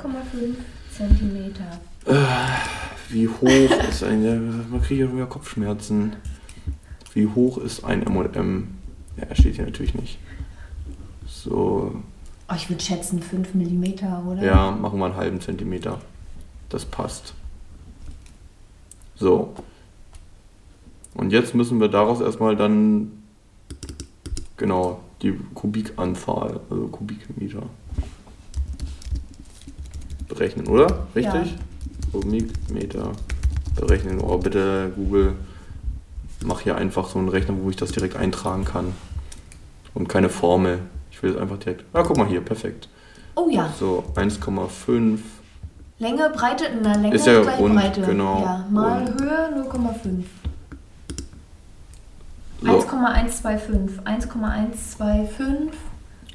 [0.91, 1.63] Zentimeter.
[3.09, 4.23] Wie hoch ist ein.
[4.23, 6.13] ja, Man kriegt ja wieder Kopfschmerzen.
[7.13, 8.67] Wie hoch ist ein MM?
[9.17, 10.19] Ja, steht hier natürlich nicht.
[11.25, 11.95] So,
[12.47, 14.43] Oh, ich würde schätzen 5 Millimeter, oder?
[14.43, 15.99] ja, machen wir einen halben Zentimeter.
[16.69, 17.33] Das passt.
[19.15, 19.53] So.
[21.15, 23.23] Und jetzt müssen wir daraus erstmal dann.
[24.57, 27.63] Genau, die Kubikanzahl, also Kubikmeter.
[30.27, 31.07] Berechnen, oder?
[31.15, 31.33] Richtig?
[31.33, 32.11] Ja.
[32.11, 33.11] Kubikmeter
[33.75, 34.19] berechnen.
[34.21, 35.35] Oh, bitte Google,
[36.45, 38.93] mach hier einfach so einen Rechner, wo ich das direkt eintragen kann.
[39.93, 40.79] Und keine Formel.
[41.25, 41.83] Will einfach direkt.
[41.91, 42.87] Ah, guck mal hier, perfekt.
[43.33, 43.73] Oh ja.
[43.79, 45.17] So, 1,5.
[45.97, 48.01] Länge, Breite, na, Länge Ist ja gleich rund, Breite.
[48.01, 48.41] genau.
[48.43, 49.21] Ja, mal Rund.
[49.21, 50.23] Höhe 0,5.
[52.61, 54.05] So, 1,125.
[54.05, 55.79] 1,125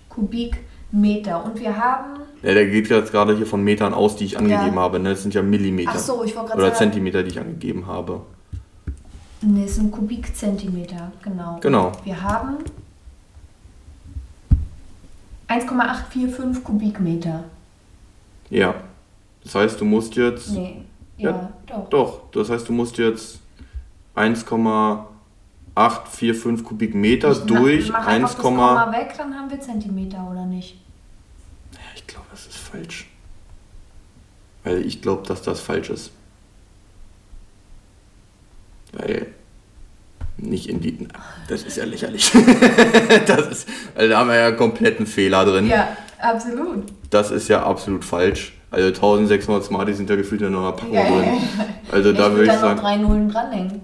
[0.09, 1.44] Kubikmeter.
[1.44, 2.22] Und wir haben.
[2.42, 4.98] ja, der geht jetzt gerade hier von Metern aus, die ich angegeben habe.
[4.98, 5.11] Ne?
[5.11, 5.92] Das sind ja Millimeter.
[5.94, 6.90] Ach so, ich wollte gerade Oder sagen.
[6.90, 8.22] Zentimeter, die ich angegeben habe.
[9.42, 11.59] Nee, es sind Kubikzentimeter, genau.
[11.61, 11.92] Genau.
[12.03, 12.57] Wir haben
[15.51, 17.45] 1,845 Kubikmeter.
[18.51, 18.75] Ja.
[19.43, 20.51] Das heißt, du musst jetzt.
[20.51, 20.83] Nee,
[21.17, 21.89] ja, Ja, doch.
[21.91, 23.41] Doch, das heißt, du musst jetzt
[24.15, 30.47] 1,845 Kubikmeter Ich durch mach 1, einfach das Komma weg, dann haben wir Zentimeter, oder
[30.47, 30.77] nicht?
[31.97, 33.11] ich glaube, das ist falsch.
[34.63, 36.13] Weil ich glaube, dass das falsch ist.
[38.93, 39.35] Weil
[40.42, 41.09] nicht in die.
[41.48, 42.31] Das ist ja lächerlich.
[43.26, 45.66] das ist, also da haben wir ja einen kompletten Fehler drin.
[45.66, 46.85] Ja, absolut.
[47.11, 48.55] Das ist ja absolut falsch.
[48.70, 51.24] Also 1600 Smarties sind ja gefühlt in einer Packung Ja, drin.
[51.90, 52.74] Also da ich würde ich sagen.
[52.76, 53.81] noch drei Nullen dranhängen.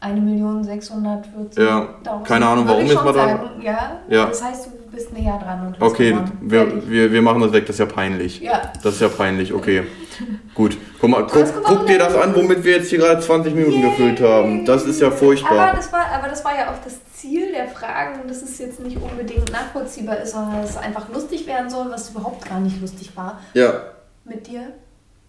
[0.00, 1.60] 1.640.000.
[1.62, 1.88] Ja,
[2.24, 3.50] keine Ahnung, warum schon mal da.
[3.60, 4.26] Ja, Ja.
[4.26, 5.66] das heißt, du bist näher dran.
[5.68, 8.40] Und Okay, wir, wir, wir machen das weg, das ist ja peinlich.
[8.40, 8.72] Ja.
[8.82, 9.84] Das ist ja peinlich, okay.
[10.54, 10.76] Gut.
[11.00, 14.20] Guck mal, guck, guck dir das an, womit wir jetzt hier gerade 20 Minuten gefüllt
[14.20, 14.64] haben.
[14.64, 15.72] Das ist ja Aber furchtbar.
[15.76, 18.96] das, war, aber das war ja auch das Ziel der Fragen, dass es jetzt nicht
[19.00, 23.12] unbedingt nachvollziehbar ist, sondern dass es einfach lustig werden soll, was überhaupt gar nicht lustig
[23.16, 23.72] war Ja.
[24.24, 24.72] mit dir.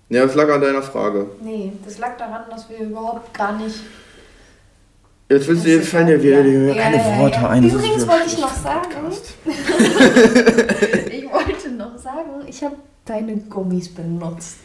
[0.09, 1.27] Ja, das lag an deiner Frage.
[1.41, 3.75] Nee, das lag daran, dass wir überhaupt gar nicht.
[5.29, 7.49] Jetzt willst jetzt fallen dir wieder ja, keine ja, ja, Worte ja.
[7.49, 7.63] ein.
[7.63, 8.89] Übrigens ja wollte ich noch sagen,
[11.11, 14.57] ich wollte noch sagen, ich habe deine Gummis benutzt.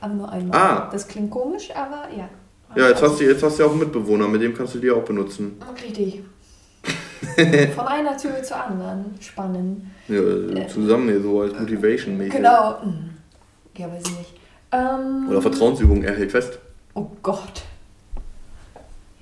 [0.00, 0.60] Aber nur einmal.
[0.60, 0.88] Ah.
[0.92, 2.28] Das klingt komisch, aber ja.
[2.76, 4.78] Ja, jetzt hast, du, jetzt hast du ja auch einen Mitbewohner, mit dem kannst du
[4.78, 5.60] die auch benutzen.
[5.84, 6.22] Richtig.
[7.74, 9.14] Von einer Tür zur anderen.
[9.20, 9.86] Spannend.
[10.08, 12.34] Ja, zusammen hier so als Motivation mäßig.
[12.34, 12.82] Genau.
[12.82, 13.10] Hm.
[13.76, 14.34] Ja, weiß ich nicht.
[14.70, 16.58] Ähm, Oder Vertrauensübung, er hält fest.
[16.94, 17.62] Oh Gott.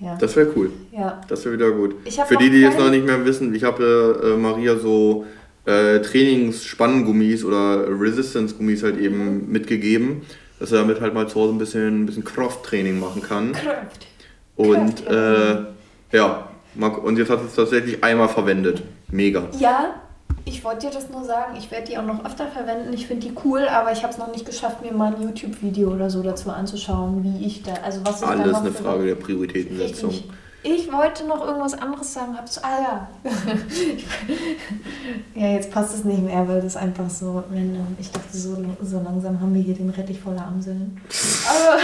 [0.02, 0.16] Ja.
[0.20, 0.70] Das wäre cool.
[0.92, 1.20] ja.
[1.28, 1.94] Das wäre wieder gut.
[2.26, 5.24] Für die, die jetzt keinen- noch nicht mehr wissen, ich habe äh, Maria so
[5.64, 10.22] äh, Trainings-Spanngummis oder Resistance-Gummis halt eben mitgegeben,
[10.58, 13.52] dass er damit halt mal zu Hause ein bisschen, ein bisschen Krafttraining machen kann.
[13.52, 14.06] Kraft.
[14.56, 15.52] Und Kraft, ja.
[15.52, 15.64] äh,
[16.12, 16.48] ja,
[17.02, 18.82] und jetzt hat es tatsächlich einmal verwendet.
[19.10, 19.48] Mega.
[19.58, 19.94] Ja,
[20.44, 21.56] ich wollte dir das nur sagen.
[21.56, 22.92] Ich werde die auch noch öfter verwenden.
[22.92, 25.90] Ich finde die cool, aber ich habe es noch nicht geschafft, mir mal ein YouTube-Video
[25.90, 29.06] oder so dazu anzuschauen, wie ich da, also was ich da Alles noch eine Frage
[29.06, 30.10] der Prioritätensetzung.
[30.10, 30.30] Richtig.
[30.64, 32.36] Ich wollte noch irgendwas anderes sagen.
[32.36, 33.08] Hab's, ah ja.
[35.34, 37.96] ja, jetzt passt es nicht mehr, weil das einfach so random.
[37.98, 41.00] Ich dachte, so, so langsam haben wir hier den Rettich voller Amseln.
[41.48, 41.78] Aber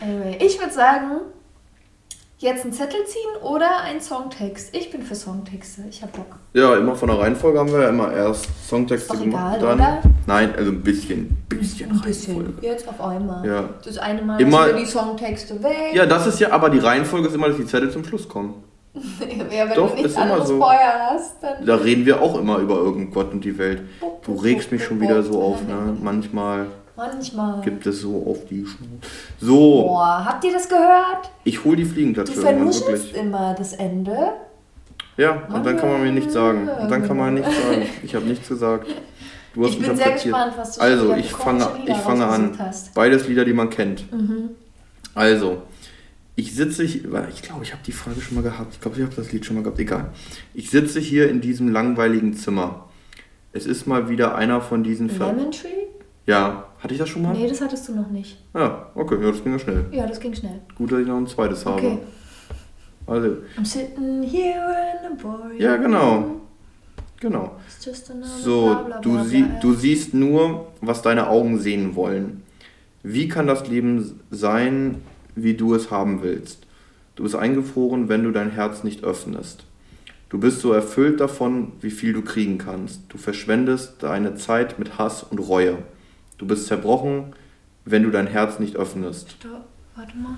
[0.00, 1.20] anyway, ich würde sagen,
[2.40, 4.74] jetzt einen Zettel ziehen oder ein Songtext.
[4.74, 5.82] Ich bin für Songtexte.
[5.90, 6.26] Ich hab Bock.
[6.54, 9.56] Ja, immer von der Reihenfolge haben wir ja immer erst Songtexte Ist doch gemacht.
[9.58, 10.02] egal, dann, oder?
[10.26, 12.36] Nein, also ein bisschen, bisschen Ein bisschen.
[12.36, 12.66] Reihenfolge.
[12.66, 13.46] Jetzt auf einmal.
[13.46, 13.68] Ja.
[13.84, 15.94] Das eine Mal Immer- lassen wir die Songtexte weg.
[15.94, 18.54] Ja, das ist ja, aber die Reihenfolge ist immer, dass die Zettel zum Schluss kommen.
[18.94, 20.58] ja wenn Doch, du nichts ist immer anderes so.
[20.58, 21.64] vorher hast, dann.
[21.64, 23.82] Da reden wir auch immer über irgend Gott und die Welt.
[24.24, 25.96] Du regst mich schon wieder so auf, ne?
[26.02, 26.66] Manchmal
[27.00, 27.60] Manchmal.
[27.62, 28.88] gibt es so auf die Schnur.
[29.40, 31.30] So, Boah, habt ihr das gehört?
[31.44, 34.32] ich hol die Du Fliegenklatsche irgendwann vernuschelst immer das Ende.
[35.16, 36.68] Ja, und dann kann man mir nichts sagen.
[36.68, 37.86] Und dann kann man nichts sagen.
[38.02, 38.86] Ich habe nichts gesagt.
[39.54, 42.52] Du hast Ich mich bin sehr gespannt, was du Also, ich fange, ich fange an.
[42.58, 42.94] hast.
[42.94, 44.10] Beides Lieder, die man kennt.
[44.12, 44.50] Mhm.
[45.14, 45.62] Also,
[46.36, 48.74] ich sitze hier, weil ich glaube, ich habe die Frage schon mal gehabt.
[48.74, 49.78] Ich glaube, ich habe das Lied schon mal gehabt.
[49.80, 50.10] Egal.
[50.54, 52.88] Ich sitze hier in diesem langweiligen Zimmer.
[53.52, 55.68] Es ist mal wieder einer von diesen Lemon Tree?
[56.26, 57.32] Ja, hatte ich das schon mal?
[57.32, 58.38] Nee, das hattest du noch nicht.
[58.54, 59.84] Ja, okay, ja, das ging ja schnell.
[59.92, 60.60] Ja, das ging schnell.
[60.74, 61.76] Gut, dass ich noch ein zweites habe.
[61.76, 61.98] Okay.
[63.06, 66.40] Also, I'm sitting here in a boring ja, genau.
[67.20, 67.56] Genau.
[67.66, 72.42] It's just another So, du, sie, du siehst nur, was deine Augen sehen wollen.
[73.02, 75.02] Wie kann das Leben sein,
[75.34, 76.66] wie du es haben willst?
[77.16, 79.64] Du bist eingefroren, wenn du dein Herz nicht öffnest.
[80.30, 83.02] Du bist so erfüllt davon, wie viel du kriegen kannst.
[83.08, 85.78] Du verschwendest deine Zeit mit Hass und Reue.
[86.40, 87.34] Du bist zerbrochen,
[87.84, 89.32] wenn du dein Herz nicht öffnest.
[89.32, 90.36] Stopp, warte mal.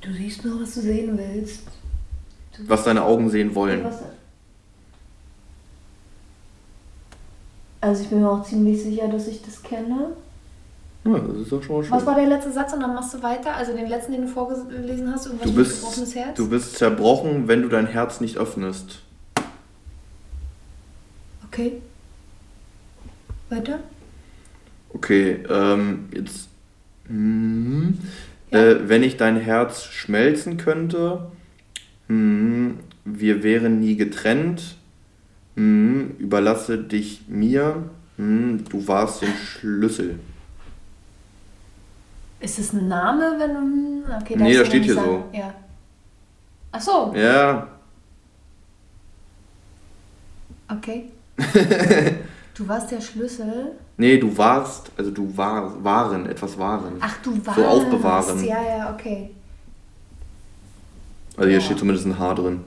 [0.00, 1.64] Du siehst nur, was du sehen willst.
[2.56, 3.84] Du Was deine Augen sehen wollen.
[7.80, 10.16] Also ich bin mir auch ziemlich sicher, dass ich das kenne.
[11.04, 11.92] Ja, das ist doch schon mal schön.
[11.92, 13.54] Was war der letzte Satz und dann machst du weiter?
[13.56, 16.36] Also den letzten, den du vorgelesen hast, irgendwas Du bist, gebrochenes Herz?
[16.36, 19.00] du bist zerbrochen, wenn du dein Herz nicht öffnest.
[21.48, 21.82] Okay.
[23.50, 23.80] Weiter?
[24.94, 26.48] Okay, ähm, jetzt.
[27.08, 27.98] Hm,
[28.50, 28.58] Ja.
[28.60, 31.32] äh, wenn ich dein Herz schmelzen könnte,
[32.06, 34.76] hm, wir wären nie getrennt,
[35.56, 40.18] hm, überlasse dich mir, du warst den Schlüssel.
[42.42, 44.14] Ist es ein Name, wenn du.
[44.20, 45.24] Okay, Nee, darfst da du steht hier sagen.
[45.32, 45.54] Ja.
[46.72, 47.68] Ach so, Ja,
[50.68, 51.10] okay.
[52.54, 53.72] du warst der Schlüssel.
[53.96, 56.94] nee, du warst, also du war, waren, etwas waren.
[57.00, 57.58] Ach, du warst.
[57.58, 58.44] So aufbewahren.
[58.44, 59.30] Ja, ja, okay.
[61.36, 61.64] Also hier Ja.
[61.64, 62.64] steht zumindest ein H drin.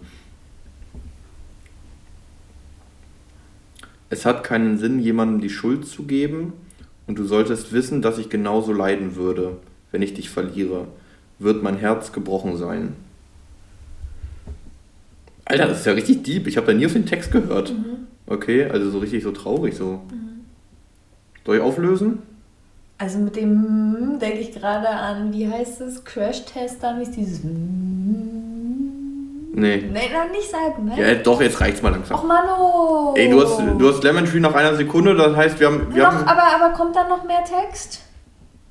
[4.10, 6.54] Es hat keinen Sinn, jemandem die Schuld zu geben
[7.08, 9.58] und du solltest wissen, dass ich genauso leiden würde,
[9.92, 10.88] wenn ich dich verliere.
[11.40, 12.96] Wird mein Herz gebrochen sein.
[15.46, 16.48] Alter, das ist ja richtig deep.
[16.48, 17.72] Ich habe da nie auf den Text gehört.
[17.72, 18.08] Mhm.
[18.26, 20.02] Okay, also so richtig so traurig so.
[21.46, 22.20] Soll ich auflösen?
[22.98, 26.04] Also mit dem denke ich gerade an, wie heißt es?
[26.04, 27.42] Crash-Test, dann ist dieses.
[29.58, 29.78] Nee.
[29.90, 31.00] Nee, noch nicht sagen, ne?
[31.00, 32.18] Ja, doch, jetzt reicht's mal langsam.
[32.20, 33.14] Och, Mano.
[33.16, 35.96] Ey, du hast, du hast Lemon Tree nach einer Sekunde, das heißt, wir haben.
[35.96, 38.02] Wir noch, haben aber, aber kommt dann noch mehr Text?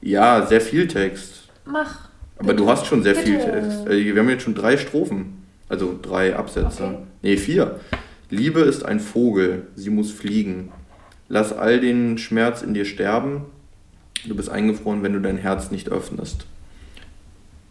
[0.03, 1.49] ja, sehr viel Text.
[1.65, 2.11] Mach.
[2.39, 3.51] Aber du hast schon sehr viel Bitte.
[3.51, 3.87] Text.
[3.87, 5.47] Äh, Wir haben jetzt schon drei Strophen.
[5.71, 6.85] Also drei Absätze.
[6.85, 6.97] Okay.
[7.23, 7.81] Nee, vier.
[8.29, 10.71] Liebe ist ein Vogel, sie muss fliegen.
[11.29, 13.47] Lass all den Schmerz in dir sterben.
[14.27, 16.45] Du bist eingefroren, wenn du dein Herz nicht öffnest.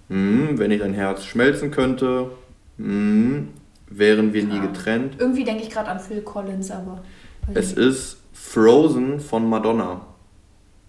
[0.09, 2.31] Hm, wenn ich dein Herz schmelzen könnte,
[2.77, 3.49] hm,
[3.89, 5.15] wären wir nie getrennt.
[5.19, 7.03] Irgendwie denke ich gerade an Phil Collins, aber.
[7.53, 10.01] Es ist Frozen von Madonna.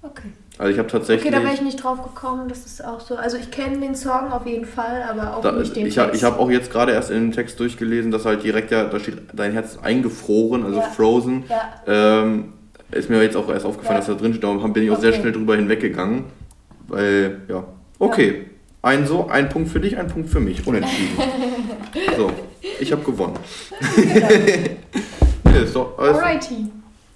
[0.02, 0.28] Okay.
[0.56, 1.26] Also ich habe tatsächlich.
[1.26, 3.16] Okay, da wäre ich nicht drauf gekommen, das ist auch so.
[3.16, 6.10] Also ich kenne den Song auf jeden Fall, aber auch Da, nicht den ich habe
[6.10, 6.22] Text.
[6.22, 9.00] ich hab auch jetzt gerade erst in den Text durchgelesen, dass halt direkt ja, da
[9.00, 10.84] steht, dein Herz ist eingefroren, also Ja.
[10.84, 11.44] frozen.
[11.48, 12.22] Ja.
[12.22, 12.52] Ähm,
[12.92, 14.06] ist mir jetzt auch erst aufgefallen, Ja.
[14.06, 15.20] dass da drin steht, darum bin ich auch sehr Okay.
[15.20, 16.24] schnell drüber hinweggegangen.
[16.86, 17.64] Weil, ja.
[17.98, 18.46] Okay.
[18.84, 20.66] Ein so, ein Punkt für dich, ein Punkt für mich.
[20.66, 21.16] Unentschieden.
[22.18, 22.30] so,
[22.78, 23.38] ich habe gewonnen.
[23.96, 26.18] nee, ist doch alles.
[26.18, 26.66] Alrighty.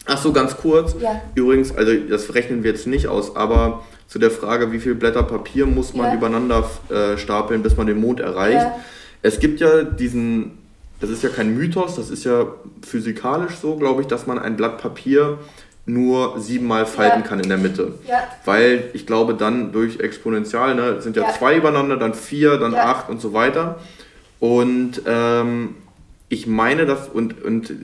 [0.07, 0.97] Ach so, ganz kurz.
[0.99, 1.21] Ja.
[1.35, 5.23] Übrigens, also das rechnen wir jetzt nicht aus, aber zu der Frage, wie viele Blätter
[5.23, 6.15] Papier muss man Ja.
[6.15, 8.63] übereinander äh, stapeln, bis man den Mond erreicht.
[8.63, 8.79] Ja.
[9.21, 10.53] Es gibt ja diesen,
[11.03, 12.47] das ist ja kein Mythos, das ist ja
[12.81, 15.39] physikalisch so, glaube ich, dass man ein Blatt Papier
[15.89, 17.27] nur siebenmal falten Ja.
[17.27, 17.95] kann in der Mitte.
[18.07, 18.19] Ja.
[18.45, 21.31] Weil ich glaube, dann durch Exponential, ne, es sind ja, Ja.
[21.33, 23.79] zwei übereinander, dann vier, dann acht und so weiter.
[24.39, 25.75] Und ähm,
[26.29, 27.75] ich meine das, und, und äh,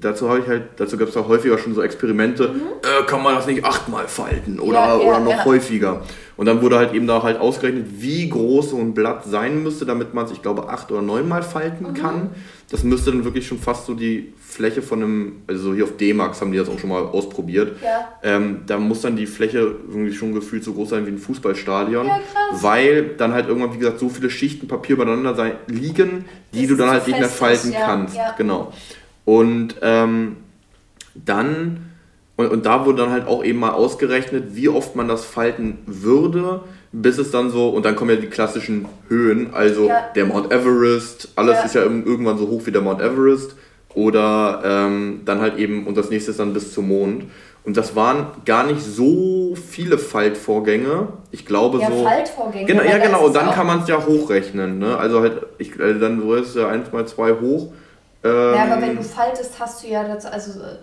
[0.00, 2.50] dazu habe ich halt, dazu gab es ja häufiger schon so Experimente,
[2.82, 5.00] äh, kann man das nicht achtmal falten oder, Mhm.
[5.02, 6.02] Oder noch häufiger.
[6.36, 9.86] Und dann wurde halt eben da halt ausgerechnet, wie groß so ein Blatt sein müsste,
[9.86, 11.94] damit man es, ich glaube, acht oder neunmal falten Mhm.
[11.94, 12.30] kann.
[12.70, 16.40] Das müsste dann wirklich schon fast so die Fläche von einem, also hier auf D-Max
[16.40, 17.76] haben die das auch schon mal ausprobiert.
[17.82, 18.08] Ja.
[18.22, 22.06] Ähm, da muss dann die Fläche irgendwie schon gefühlt so groß sein wie ein Fußballstadion.
[22.06, 22.20] Ja.
[22.52, 26.68] Weil dann halt irgendwann, wie gesagt, so viele Schichten Papier übereinander sein, liegen, die Dass
[26.68, 28.16] du dann so halt nicht mehr falten ist, ja, kannst.
[28.38, 28.72] Genau.
[29.24, 30.36] Und ähm,
[31.14, 31.90] dann,
[32.36, 35.78] und, und da wurde dann halt auch eben mal ausgerechnet, wie oft man das falten
[35.86, 36.62] würde,
[36.96, 40.04] bis es dann so, und dann kommen ja die klassischen Höhen, also Ja.
[40.14, 41.64] der Mount Everest, alles Ja.
[41.64, 43.56] ist ja irg- irgendwann so hoch wie der Mount Everest.
[43.94, 47.24] Oder ähm, dann halt eben, und das nächste ist dann bis zum Mond.
[47.64, 51.08] Und das waren gar nicht so viele Faltvorgänge.
[51.30, 52.02] Ich glaube Ja, so.
[52.04, 52.66] Faltvorgänge.
[52.66, 53.26] Genau, ja, genau.
[53.26, 54.78] Und dann kann man es ja hochrechnen.
[54.78, 54.96] Ne?
[54.98, 57.72] Also halt, ich, also dann so ist es ja 1 mal 2 hoch.
[58.24, 60.76] Ähm, Ja, aber wenn du faltest, hast du ja dazu, also äh,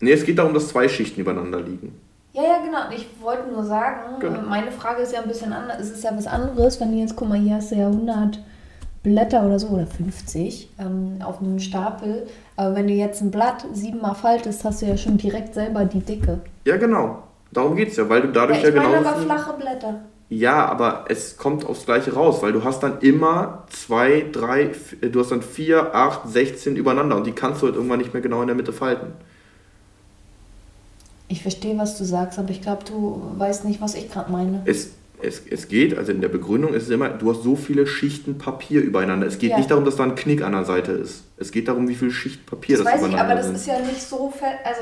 [0.00, 1.98] nee, es geht darum, dass zwei Schichten übereinander liegen.
[2.32, 2.78] Ja, ja, genau.
[2.94, 4.40] Ich wollte nur sagen, Genau.
[4.42, 5.80] meine Frage ist ja ein bisschen anders.
[5.80, 8.38] Es ist ja was anderes, wenn du jetzt, guck mal, hier hast du ja 100
[9.02, 12.26] Blätter oder so, oder 50 ähm, auf einem Stapel.
[12.56, 16.00] Aber wenn du jetzt ein Blatt siebenmal faltest, hast du ja schon direkt selber die
[16.00, 16.40] Dicke.
[16.64, 17.22] Ja, genau.
[17.50, 19.08] Darum geht es ja, weil du dadurch Ja, ja, ich meine genau.
[19.10, 19.94] aber flache Blätter.
[20.28, 25.18] Ja, aber es kommt aufs Gleiche raus, weil du hast dann immer zwei, drei, du
[25.18, 28.40] hast dann vier, acht, 16 übereinander und die kannst du halt irgendwann nicht mehr genau
[28.40, 29.14] in der Mitte falten.
[31.30, 34.62] Ich verstehe, was du sagst, aber ich glaube, du weißt nicht, was ich gerade meine.
[34.64, 34.90] Es,
[35.22, 38.36] es, es geht, also in der Begründung ist es immer, du hast so viele Schichten
[38.36, 39.26] Papier übereinander.
[39.28, 39.56] Es geht Ja.
[39.58, 41.22] nicht darum, dass da ein Knick an der Seite ist.
[41.36, 43.54] Es geht darum, wie viele Schichten Papier Das das, weiß ich, übereinander aber das sind.
[43.56, 44.58] ist ja nicht so fett.
[44.64, 44.80] Also,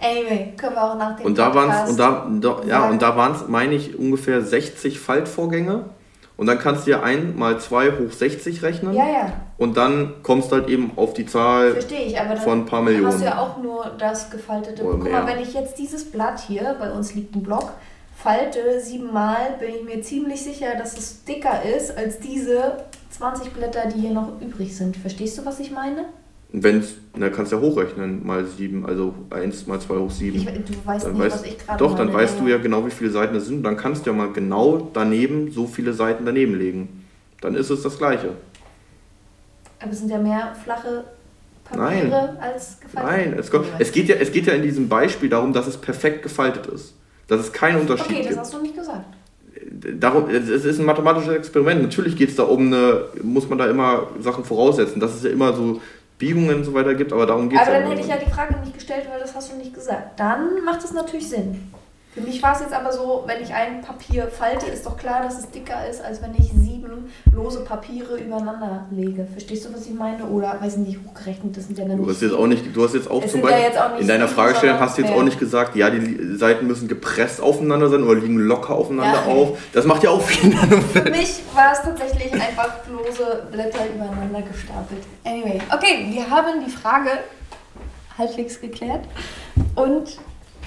[0.00, 2.92] anyway, können wir auch nach dem und da waren Podcast und da, da ja sagen.
[2.92, 5.86] und da waren es meine ich ungefähr 60 Faltvorgänge
[6.36, 9.32] und dann kannst du ja 1 mal 2 hoch 60 rechnen Ja, ja.
[9.58, 13.06] und dann kommst du halt eben auf die Zahl Verstehe ich, von ein paar Millionen.
[13.06, 14.82] hast du ja auch nur das gefaltete.
[14.82, 15.34] Oder Guck mal, mehr.
[15.36, 17.72] wenn ich jetzt dieses Blatt hier, bei uns liegt ein Block,
[18.16, 23.86] falte siebenmal, bin ich mir ziemlich sicher, dass es dicker ist als diese 20 Blätter,
[23.94, 24.96] die hier noch übrig sind.
[24.96, 26.06] Verstehst du, was ich meine?
[26.56, 26.84] Wenn
[27.16, 30.36] na kannst du ja hochrechnen mal 7, also 1 mal 2 hoch 7.
[30.36, 30.50] Ich, du
[30.84, 32.18] weißt dann nicht, weißt, was ich gerade doch, dann meine.
[32.18, 33.56] weißt du ja genau, wie viele Seiten das sind.
[33.56, 37.04] Und dann kannst du ja mal genau daneben so viele Seiten daneben legen.
[37.40, 38.30] Dann ist es das Gleiche.
[39.80, 41.04] Aber es sind ja mehr flache
[41.64, 42.36] Papiere Nein.
[42.40, 43.30] als gefaltete.
[43.30, 45.76] Nein, es, kommt, es, geht ja, es geht ja in diesem Beispiel darum, dass es
[45.76, 46.94] perfekt gefaltet ist.
[47.26, 48.38] Dass es keinen Unterschied Okay, das gibt.
[48.38, 49.16] hast du nicht gesagt.
[49.98, 51.82] Darum, es ist ein mathematisches Experiment.
[51.82, 55.30] Natürlich geht es da um eine, muss man da immer Sachen voraussetzen, dass es ja
[55.30, 55.80] immer so
[56.18, 58.14] Biegungen und so weiter gibt, aber darum geht es Aber ja dann immer hätte ich
[58.14, 60.18] ja die Frage nicht gestellt, weil das hast du nicht gesagt.
[60.20, 61.72] Dann macht es natürlich Sinn.
[62.14, 65.22] Für mich war es jetzt aber so, wenn ich ein Papier falte, ist doch klar,
[65.22, 69.26] dass es dicker ist, als wenn ich sieben lose Papiere übereinander lege.
[69.32, 70.24] Verstehst du, was ich meine?
[70.26, 72.84] Oder, weiß ich nicht, hochgerechnet, das sind ja dann Du hast jetzt auch nicht, du
[72.84, 75.24] hast jetzt auch zum ja Beispiel auch nicht in deiner Fragestellung hast du jetzt auch
[75.24, 79.32] nicht gesagt, ja, die Seiten müssen gepresst aufeinander sein oder liegen locker aufeinander Ja.
[79.32, 79.58] auf.
[79.72, 80.52] Das macht ja auch viel.
[80.52, 85.02] Für mich war es tatsächlich einfach lose Blätter übereinander gestapelt.
[85.24, 87.10] Anyway, okay, wir haben die Frage
[88.16, 89.04] halbwegs geklärt.
[89.74, 90.18] Und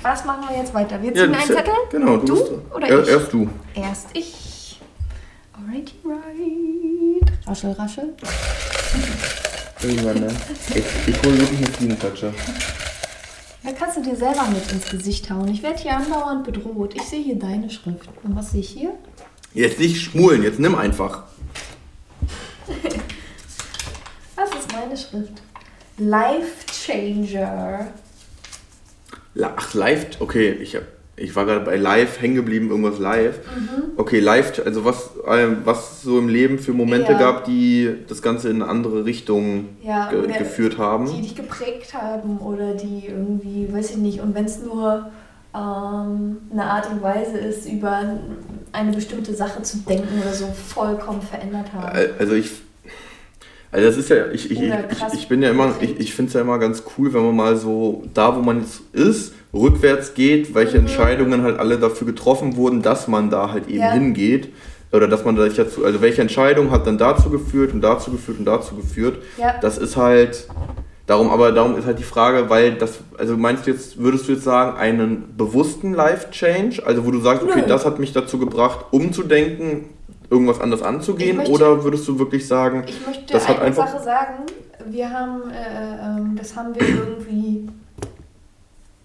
[0.02, 1.02] was machen wir jetzt weiter?
[1.02, 1.74] Wir ziehen das einen ja- Zettel?
[1.92, 3.10] Genau, du, Du oder Er- ich?
[3.10, 3.50] Erst du.
[3.76, 4.80] Erst ich.
[5.54, 7.32] Alrighty, right.
[7.48, 8.14] Raschel, raschel.
[9.82, 10.28] Irgendwann, ne?
[10.70, 12.34] Ich, ich hole wirklich eine Fliegenklatsche.
[13.64, 15.48] Da kannst du dir selber mit ins Gesicht hauen.
[15.50, 16.94] Ich werde hier andauernd bedroht.
[16.96, 18.08] Ich sehe hier deine Schrift.
[18.24, 18.94] Und was sehe ich hier?
[19.54, 21.24] Jetzt nicht schmulen, jetzt nimm einfach.
[24.36, 25.42] Das ist meine Schrift.
[25.98, 27.88] Life Changer.
[29.56, 30.84] Ach, live, okay, ich, hab,
[31.16, 33.40] ich war gerade bei live hängen geblieben, irgendwas live.
[33.98, 37.18] Okay, live, also was, ähm, was so im Leben für Momente Ja.
[37.18, 41.08] gab, die das Ganze in eine andere Richtung Ja, ge geführt haben.
[41.12, 45.10] Die dich geprägt haben oder die irgendwie, weiß ich nicht, und wenn es nur
[45.56, 48.20] ähm, eine Art und Weise ist, über
[48.72, 51.86] eine bestimmte Sache zu denken oder so, vollkommen verändert haben.
[51.86, 52.52] Al- Also ich.
[53.72, 54.74] Also das ist ja, ich, ich, ich,
[55.14, 57.56] ich, bin ja immer, ich, ich finde es ja immer ganz cool, wenn man mal
[57.58, 60.88] so da, wo man jetzt ist, rückwärts geht, welche Mhm.
[60.88, 63.92] Entscheidungen halt alle dafür getroffen wurden, dass man da halt eben Ja.
[63.92, 64.50] hingeht.
[64.94, 68.10] Oder dass man da sich dazu, also welche Entscheidung hat dann dazu geführt und dazu
[68.10, 69.18] geführt und dazu geführt.
[69.38, 69.56] Ja.
[69.62, 70.48] Das ist halt,
[71.08, 74.32] darum, aber darum ist halt die Frage, weil das, also meinst du jetzt, würdest du
[74.34, 77.68] jetzt sagen, einen bewussten Life-Change, also wo du sagst, okay, Nö.
[77.68, 79.86] das hat mich dazu gebracht, umzudenken,
[80.30, 83.88] irgendwas anders anzugehen, möchte- oder würdest du wirklich sagen, Ich möchte das hat eine einfach-
[83.88, 84.44] Sache sagen.
[84.90, 87.68] Wir haben, äh, ähm, das haben wir irgendwie,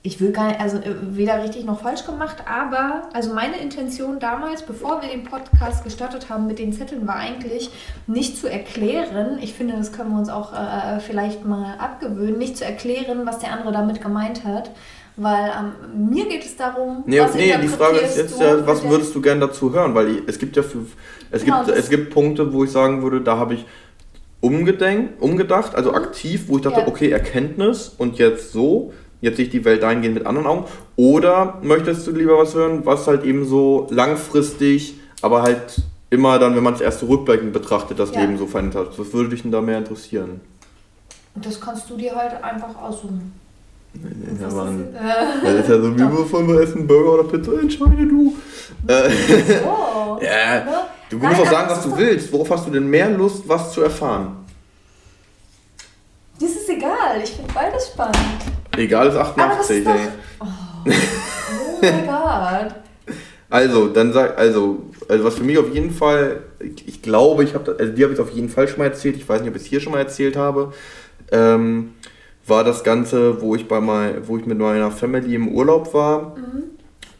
[0.05, 4.19] ich will gar nicht, also äh, weder richtig noch falsch gemacht, aber also meine Intention
[4.21, 7.71] damals, bevor wir den Podcast gestartet haben mit den Zetteln, war eigentlich
[8.07, 12.57] nicht zu erklären, ich finde, das können wir uns auch äh, vielleicht mal abgewöhnen, nicht
[12.57, 14.71] zu erklären, was der andere damit gemeint hat.
[15.17, 18.83] Weil ähm, mir geht es darum, Nee, was nee die Frage ist jetzt ja, was
[18.89, 19.95] würdest du gern dazu hören?
[19.95, 20.79] Weil ich- es gibt ja für,
[21.31, 23.67] es Genau, gibt, es gibt Punkte, wo ich sagen würde, da habe ich
[24.41, 26.87] umgedenkt, umgedacht, also aktiv, wo ich dachte, Mhm.
[26.87, 26.93] Ja.
[26.93, 30.65] okay, Erkenntnis und jetzt so, jetzt sehe ich die Welt dahingehend mit anderen Augen.
[30.97, 36.57] Oder möchtest du lieber was hören, was halt eben so langfristig, aber halt immer dann,
[36.57, 38.21] wenn man es erst so rückblickend betrachtet, das Ja.
[38.23, 38.99] Leben so verändert hat.
[38.99, 40.41] Was würde dich denn da mehr interessieren?
[41.35, 43.33] Und das kannst du dir halt einfach aussuchen.
[44.41, 44.89] Ja, Mann.
[45.45, 48.35] Das ist ja so, wie wovon wir essen, Burger oder Pizza, entscheide du.
[48.87, 49.11] Äh,
[49.63, 50.21] so.
[50.23, 50.89] Ja?
[51.11, 52.33] Du musst doch aber sagen, was du willst.
[52.33, 54.37] Worauf hast du denn mehr Lust, was zu erfahren?
[56.41, 58.17] Das ist egal, ich finde beides spannend.
[58.77, 60.09] Egal ist Aber das 88, ist doch- ey.
[60.41, 62.75] Oh mein Gott.
[63.51, 67.53] Also, dann sag, also, also was für mich auf jeden Fall, ich, ich glaube, ich
[67.53, 69.57] habe, also die habe ich auf jeden Fall schon mal erzählt, ich weiß nicht, ob
[69.57, 70.73] ich es hier schon mal erzählt habe,
[71.31, 71.93] ähm,
[72.47, 76.37] war das Ganze, wo ich bei mal, wo ich mit meiner Family im Urlaub war.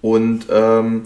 [0.01, 1.03] Und ähm,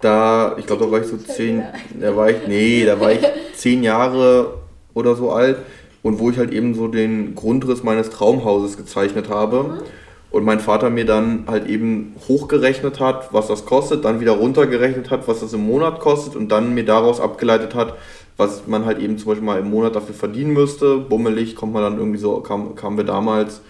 [0.00, 1.62] da, ich glaube, da war ich so zehn,
[2.00, 3.20] da war ich, nee, da war ich
[3.54, 4.54] zehn Jahre
[4.94, 5.58] oder so alt
[6.02, 9.82] und wo ich halt eben so den Grundriss meines Traumhauses gezeichnet habe.
[10.30, 15.10] Und mein Vater mir dann halt eben hochgerechnet hat, was das kostet, dann wieder runtergerechnet
[15.10, 17.94] hat, was das im Monat kostet und dann mir daraus abgeleitet hat,
[18.36, 20.98] was man halt eben zum Beispiel mal im Monat dafür verdienen müsste.
[20.98, 23.60] Bummelig kommt man dann irgendwie so, kam, kamen wir damals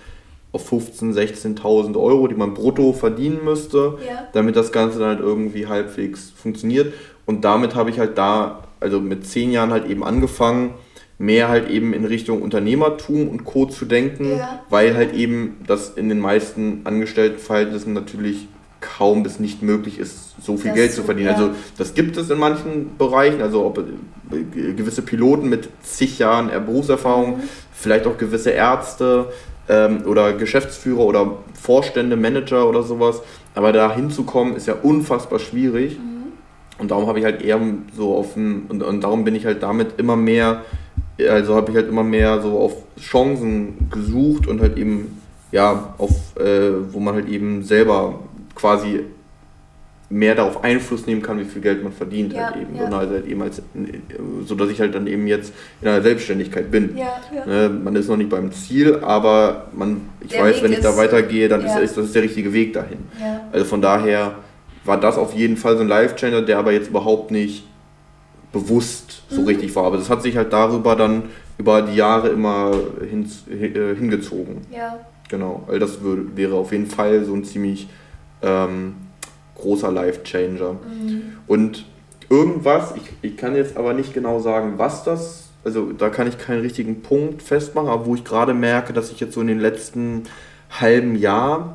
[0.53, 1.15] auf 15.000,
[1.61, 4.27] 16.000 Euro, die man brutto verdienen müsste, Ja.
[4.33, 6.93] damit das Ganze dann halt irgendwie halbwegs funktioniert.
[7.27, 10.75] Und damit habe ich halt da, also mit zehn Jahren halt eben angefangen,
[11.19, 13.67] mehr halt eben in Richtung Unternehmertum und Co.
[13.67, 14.61] zu denken, Ja.
[14.71, 18.49] weil halt eben das in den meisten Angestelltenverhältnissen natürlich
[18.81, 21.29] kaum bis nicht möglich ist, so viel Das Geld zu verdienen.
[21.31, 21.35] ja.
[21.35, 26.49] Also das gibt es in manchen Bereichen, also ob äh, gewisse Piloten mit zig Jahren
[26.65, 27.41] Berufserfahrung, Mhm.
[27.73, 29.27] vielleicht auch gewisse Ärzte
[29.69, 33.23] ähm, oder Geschäftsführer oder Vorstände, Manager oder sowas.
[33.55, 35.99] Aber da hinzukommen ist ja unfassbar schwierig.
[36.79, 37.61] Und darum habe ich halt eher
[37.95, 40.63] so auf und, und darum bin ich halt damit immer mehr,
[41.29, 45.21] also habe ich halt immer mehr so auf Chancen gesucht und halt eben,
[45.53, 48.21] ja, auf, äh, wo man halt eben selber
[48.61, 49.01] quasi
[50.13, 52.75] mehr darauf Einfluss nehmen kann, wie viel Geld man verdient Ja, halt eben.
[52.75, 52.91] ja.
[52.91, 53.63] Halt, halt eben als,
[54.45, 56.97] so dass ich halt dann eben jetzt in einer Selbstständigkeit bin.
[56.97, 57.13] Ja.
[57.47, 60.81] Ne, man ist noch nicht beim Ziel, aber man, ich Der weiß, Weg wenn ich
[60.81, 62.99] da ist- weitergehe, dann ist, ist das der richtige Weg dahin.
[63.53, 64.35] Also von daher
[64.85, 67.65] war das auf jeden Fall so ein Live-Changer, der aber jetzt überhaupt nicht
[68.53, 69.47] bewusst so Mhm.
[69.47, 69.85] richtig war.
[69.85, 71.25] Aber das hat sich halt darüber dann
[71.57, 72.73] über die Jahre immer
[73.09, 74.63] hin, äh, hingezogen.
[74.75, 74.99] ja.
[75.29, 75.63] Genau.
[75.69, 77.87] Also das würde, wäre auf jeden Fall so ein ziemlich
[78.43, 78.95] ähm,
[79.57, 80.73] großer Life-Changer.
[80.73, 81.23] Mhm.
[81.47, 81.85] Und
[82.29, 86.39] irgendwas, ich, ich kann jetzt aber nicht genau sagen, was das, also da kann ich
[86.39, 89.61] keinen richtigen Punkt festmachen, aber wo ich gerade merke, dass ich jetzt so in den
[89.61, 90.23] letzten
[90.71, 91.75] halben Jahr,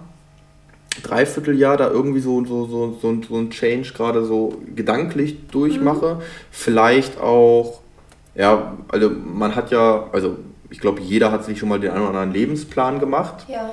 [1.03, 6.21] Dreivierteljahr da irgendwie so, so, so, so, ein- so ein Change gerade so gedanklich durchmache.
[6.51, 7.81] Vielleicht auch,
[8.33, 10.37] ja, also man hat ja, also
[10.69, 13.45] ich glaube, jeder hat sich schon mal den einen oder anderen Lebensplan gemacht.
[13.49, 13.71] Ja.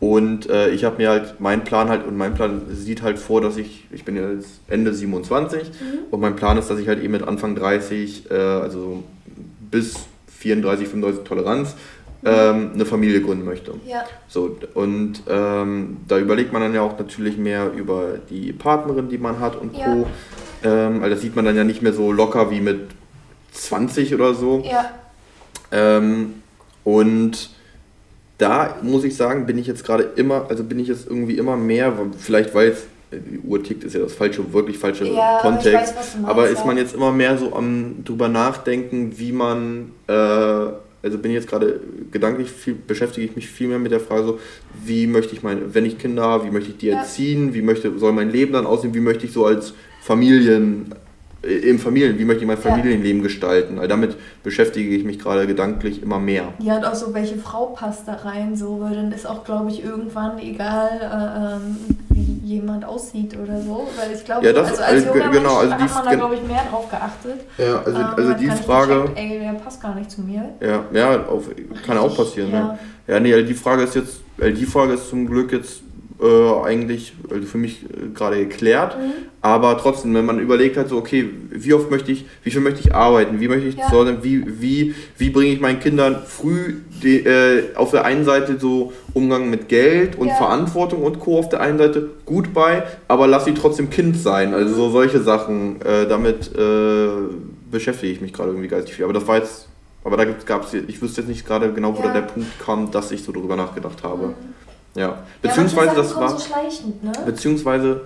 [0.00, 3.42] Und äh, ich habe mir halt, mein Plan halt, und mein Plan sieht halt vor,
[3.42, 5.70] dass ich, ich bin ja jetzt Ende 27
[6.10, 9.04] und mein Plan ist, dass ich halt eben mit Anfang 30, äh, also
[9.70, 9.96] bis
[10.38, 11.76] 34, 35 Toleranz
[12.24, 13.74] ähm, eine Familie gründen möchte.
[13.86, 14.04] Ja.
[14.26, 19.18] So, und ähm, da überlegt man dann ja auch natürlich mehr über die Partnerin, die
[19.18, 19.84] man hat und Ja.
[19.84, 20.06] Co.
[20.62, 22.88] Ähm, also das sieht man dann ja nicht mehr so locker wie mit
[23.52, 24.62] 20 oder so.
[24.64, 24.90] Ja.
[25.72, 26.42] Ähm,
[26.84, 27.50] und
[28.40, 31.56] da muss ich sagen, bin ich jetzt gerade immer, also bin ich jetzt irgendwie immer
[31.56, 35.50] mehr, vielleicht weil es die Uhr tickt, ist ja das falsche, wirklich falsche Ja, aber
[35.50, 35.96] Kontext.
[35.96, 39.90] weiß, du meinst, aber ist man jetzt immer mehr so am drüber nachdenken, wie man,
[40.06, 41.80] äh, also bin ich jetzt gerade
[42.12, 44.38] gedanklich viel, beschäftige ich mich viel mehr mit der Frage so,
[44.84, 46.98] wie möchte ich meine, wenn ich Kinder habe, wie möchte ich die Ja.
[46.98, 50.94] erziehen, wie möchte, soll mein Leben dann aussehen, wie möchte ich so als Familien,
[51.42, 52.62] im Familien, wie möchte ich mein Ja.
[52.70, 53.78] Familienleben gestalten?
[53.78, 56.52] Weil damit beschäftige ich mich gerade gedanklich immer mehr.
[56.58, 59.70] Ja, und auch so, welche Frau passt da rein, so, weil dann ist auch, glaube
[59.70, 61.76] ich, irgendwann egal, äh, ähm,
[62.10, 63.88] wie jemand aussieht oder so.
[63.98, 66.12] Weil ich glaube, Ja, das- also als also, junger genau, also Mensch die- hat man
[66.12, 67.40] da, glaube ich, mehr drauf geachtet.
[67.56, 70.44] Ja, also, Ähm, also die Frage, Gecheckt, ey, der passt gar nicht zu mir.
[70.60, 71.44] ja, ja auf,
[71.86, 72.50] kann auch passieren.
[72.52, 72.62] Ja.
[72.64, 72.78] Ne?
[73.06, 75.80] Ja, nee, also die Frage ist jetzt, also die Frage ist zum Glück jetzt
[76.22, 79.12] äh, eigentlich also für mich äh, gerade geklärt, Mhm.
[79.40, 82.80] aber trotzdem, wenn man überlegt hat, so okay, wie oft möchte ich, wie viel möchte
[82.80, 83.90] ich arbeiten, wie möchte ich Ja.
[83.90, 88.58] Hause, wie, wie, wie bringe ich meinen Kindern früh die, äh, auf der einen Seite
[88.58, 90.34] so Umgang mit Geld und Ja.
[90.34, 91.38] Verantwortung und Co.
[91.38, 95.20] auf der einen Seite gut bei, aber lass sie trotzdem Kind sein, also so solche
[95.20, 97.08] Sachen, äh, damit äh,
[97.70, 99.68] beschäftige ich mich gerade irgendwie geistig viel, aber das war jetzt
[100.02, 102.06] aber da gab es, ich wüsste jetzt nicht gerade genau, wo Ja.
[102.08, 104.28] da der Punkt kam, dass ich so drüber nachgedacht habe.
[104.28, 104.34] Mhm.
[104.94, 105.22] Ja.
[105.42, 106.28] Beziehungsweise ja, das war.
[106.30, 107.12] so schleichend, ne?
[107.24, 108.02] Beziehungsweise,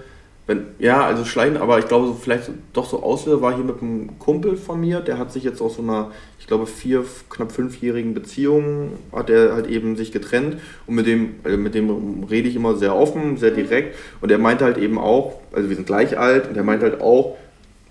[0.47, 3.81] wenn, ja, also schleichen, aber ich glaube, so vielleicht doch so Auslöser war hier mit
[3.81, 7.53] einem Kumpel von mir, der hat sich jetzt aus so einer, ich glaube, vier, knapp
[7.53, 12.49] fünfjährigen Beziehung, hat er halt eben sich getrennt und mit dem, äh, mit dem rede
[12.49, 15.87] ich immer sehr offen, sehr direkt und er meinte halt eben auch, also wir sind
[15.87, 17.37] gleich alt und er meinte halt auch,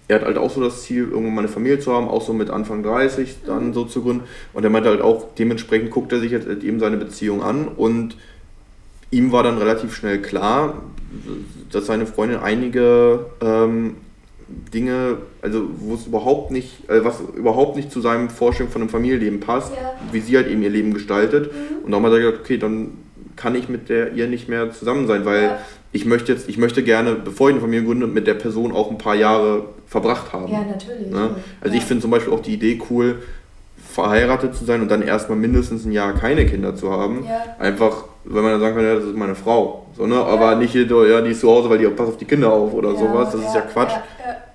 [0.07, 2.33] er hat halt auch so das Ziel, irgendwann mal eine Familie zu haben, auch so
[2.33, 4.25] mit Anfang 30 dann so zu gründen.
[4.51, 7.69] Und er meinte halt auch, dementsprechend guckt er sich jetzt halt eben seine Beziehung an
[7.69, 8.17] und
[9.13, 10.81] ihm war dann relativ schnell klar,
[11.71, 13.95] dass seine Freundin einige ähm,
[14.73, 18.89] Dinge, also wo es überhaupt nicht, äh, was überhaupt nicht zu seinem Vorstellung von einem
[18.89, 19.93] Familienleben passt, Ja.
[20.11, 21.51] wie sie halt eben ihr Leben gestaltet.
[21.51, 21.85] Mhm.
[21.85, 22.91] Und darum hat er gesagt, okay, dann
[23.35, 25.57] kann ich mit der ihr nicht mehr zusammen sein, weil Ja.
[25.91, 28.91] ich möchte jetzt, ich möchte gerne, bevor ich eine Familie gründe, mit der Person auch
[28.91, 30.51] ein paar Jahre verbracht haben.
[30.51, 31.09] Ja, natürlich.
[31.11, 31.35] Ne?
[31.61, 31.81] Also ja.
[31.81, 33.15] ich finde zum Beispiel auch die Idee cool,
[33.93, 37.25] verheiratet zu sein und dann erstmal mindestens ein Jahr keine Kinder zu haben.
[37.25, 37.55] Ja.
[37.59, 39.85] Einfach, wenn man dann sagen kann, ja, das ist meine Frau.
[39.95, 40.15] So, ne?
[40.15, 42.73] Aber nicht hier, ja, die ist zu Hause, weil die passt auf die Kinder auf
[42.73, 43.31] oder sowas.
[43.31, 43.91] Das ist ja Quatsch.
[43.91, 44.03] Ja,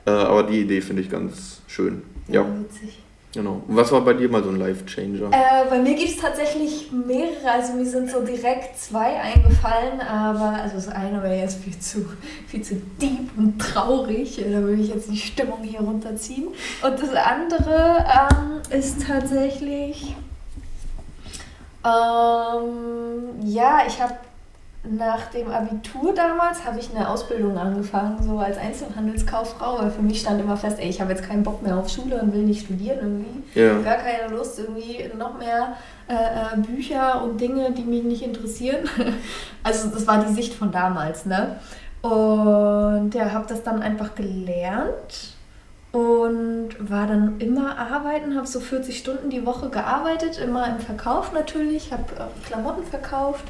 [0.06, 2.02] Äh, aber die Idee finde ich ganz schön.
[2.28, 2.40] ja.
[2.40, 3.02] Ja, ja, witzig.
[3.32, 3.62] Genau.
[3.66, 5.30] Und was war bei dir mal so ein Life-Changer?
[5.32, 10.60] Äh, bei mir gibt es tatsächlich mehrere, also mir sind so direkt zwei eingefallen, aber
[10.62, 12.06] also das eine wäre jetzt viel zu,
[12.46, 16.48] viel zu deep und traurig, da würde ich jetzt die Stimmung hier runterziehen.
[16.82, 20.14] Und das andere ähm, ist tatsächlich,
[21.84, 24.14] ähm, ja, ich habe
[24.84, 30.20] nach dem Abitur damals habe ich eine Ausbildung angefangen, so als Einzelhandelskauffrau, weil für mich
[30.20, 32.64] stand immer fest, ey, ich habe jetzt keinen Bock mehr auf Schule und will nicht
[32.64, 33.78] studieren irgendwie Ja.
[33.80, 35.76] gar keine Lust, irgendwie noch mehr
[36.08, 38.88] äh, äh, Bücher und Dinge, die mich nicht interessieren.
[39.64, 41.56] Also das war die Sicht von damals, ne?
[42.00, 45.34] Und ja, habe das dann einfach gelernt
[45.92, 51.32] und war dann immer arbeiten, habe so 40 Stunden die Woche gearbeitet, immer im Verkauf
[51.32, 53.44] natürlich, habe äh, Klamotten verkauft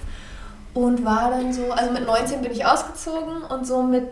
[0.75, 4.09] und war dann so, also mit 19 bin ich ausgezogen und so mit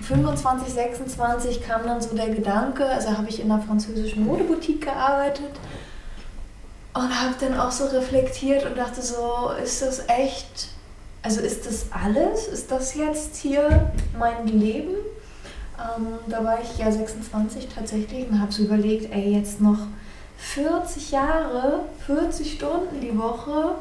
[0.00, 5.52] 25, 26 kam dann so der Gedanke, also habe ich in einer französischen Modeboutique gearbeitet
[6.94, 10.68] und habe dann auch so reflektiert und dachte so, ist das echt,
[11.22, 12.46] also ist das alles?
[12.46, 14.94] Ist das jetzt hier mein Leben?
[15.78, 19.78] Ähm, da war ich ja 26 tatsächlich und habe so überlegt, ey, jetzt noch
[20.38, 23.74] 40 Jahre, 40 Stunden die Woche.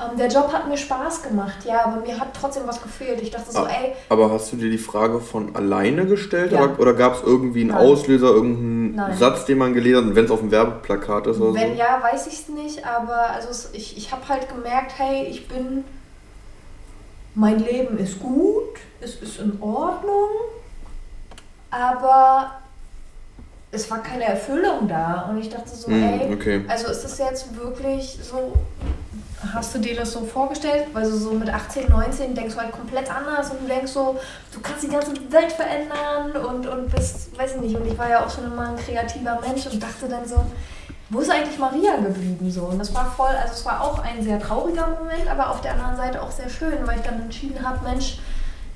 [0.00, 3.20] Ähm, der Job hat mir Spaß gemacht, ja, aber mir hat trotzdem was gefehlt.
[3.20, 3.68] Ich dachte so, Ah.
[3.68, 6.62] ey, Aber hast du dir die Frage von alleine gestellt Ja.
[6.64, 7.78] oder, oder gab es irgendwie einen Nein.
[7.86, 9.16] Auslöser, irgendeinen Nein.
[9.16, 11.78] Satz, den man gelesen hat, wenn es auf dem Werbeplakat ist oder Wenn so?
[11.78, 15.48] ja, weiß ich es nicht, aber also es, ich, ich habe halt gemerkt, hey, ich
[15.48, 15.84] bin,
[17.34, 20.28] mein Leben ist gut, es ist in Ordnung,
[21.70, 22.52] aber
[23.70, 26.64] es war keine Erfüllung da und ich dachte so, Hm, ey, okay.
[26.68, 28.52] also ist das jetzt wirklich so,
[29.52, 30.86] hast du dir das so vorgestellt?
[30.92, 34.18] Weil so, so mit 18, 19 denkst du halt komplett anders und du denkst so,
[34.52, 38.08] du kannst die ganze Welt verändern und, und bist, weiß ich nicht, und ich war
[38.08, 40.44] ja auch schon immer ein kreativer Mensch und dachte dann so,
[41.10, 42.64] wo ist eigentlich Maria geblieben so?
[42.64, 45.72] Und das war voll, also es war auch ein sehr trauriger Moment, aber auf der
[45.72, 48.18] anderen Seite auch sehr schön, weil ich dann entschieden habe, Mensch,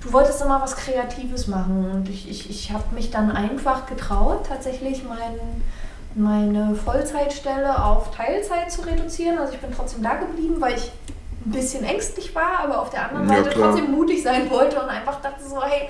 [0.00, 4.46] du wolltest immer was Kreatives machen und ich, ich, ich habe mich dann einfach getraut,
[4.48, 5.62] tatsächlich meinen
[6.14, 9.38] meine Vollzeitstelle auf Teilzeit zu reduzieren.
[9.38, 10.92] Also ich bin trotzdem da geblieben, weil ich
[11.44, 14.88] ein bisschen ängstlich war, aber auf der anderen Seite ja, trotzdem mutig sein wollte und
[14.88, 15.88] einfach dachte so, hey,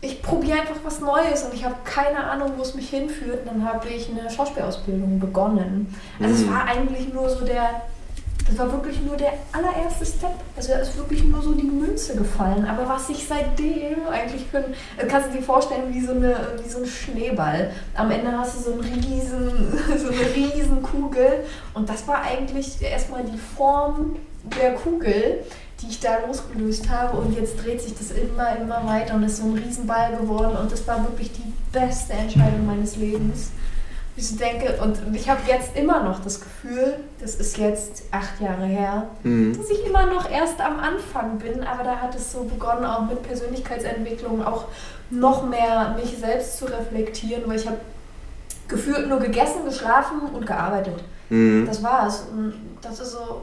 [0.00, 3.40] ich probiere einfach was Neues und ich habe keine Ahnung, wo es mich hinführt.
[3.40, 5.92] Und dann habe ich eine Schauspielausbildung begonnen.
[6.20, 6.40] Also mhm.
[6.40, 7.82] es war eigentlich nur so der,
[8.48, 10.32] das war wirklich nur der allererste Step.
[10.56, 12.64] Also da ist wirklich nur so die Münze gefallen.
[12.64, 14.74] Aber was ich seitdem eigentlich können,
[15.08, 17.70] kannst du dir vorstellen wie so, eine, wie so ein Schneeball.
[17.94, 21.44] Am Ende hast du so, einen riesen, so eine riesen Kugel
[21.74, 24.16] und das war eigentlich erstmal die Form
[24.60, 25.44] der Kugel
[25.80, 29.36] die ich da losgelöst habe und jetzt dreht sich das immer, immer weiter und ist
[29.36, 33.52] so ein Riesenball geworden und das war wirklich die beste Entscheidung meines Lebens.
[34.20, 38.66] Ich denke, und ich habe jetzt immer noch das Gefühl, das ist jetzt acht Jahre
[38.66, 39.56] her, mhm.
[39.56, 43.02] dass ich immer noch erst am Anfang bin, aber da hat es so begonnen, auch
[43.02, 44.64] mit Persönlichkeitsentwicklung, auch
[45.10, 47.78] noch mehr mich selbst zu reflektieren, weil ich habe
[48.66, 51.04] gefühlt nur gegessen, geschlafen und gearbeitet.
[51.28, 51.64] Mhm.
[51.66, 52.24] Das war's.
[52.32, 53.42] Und das ist so,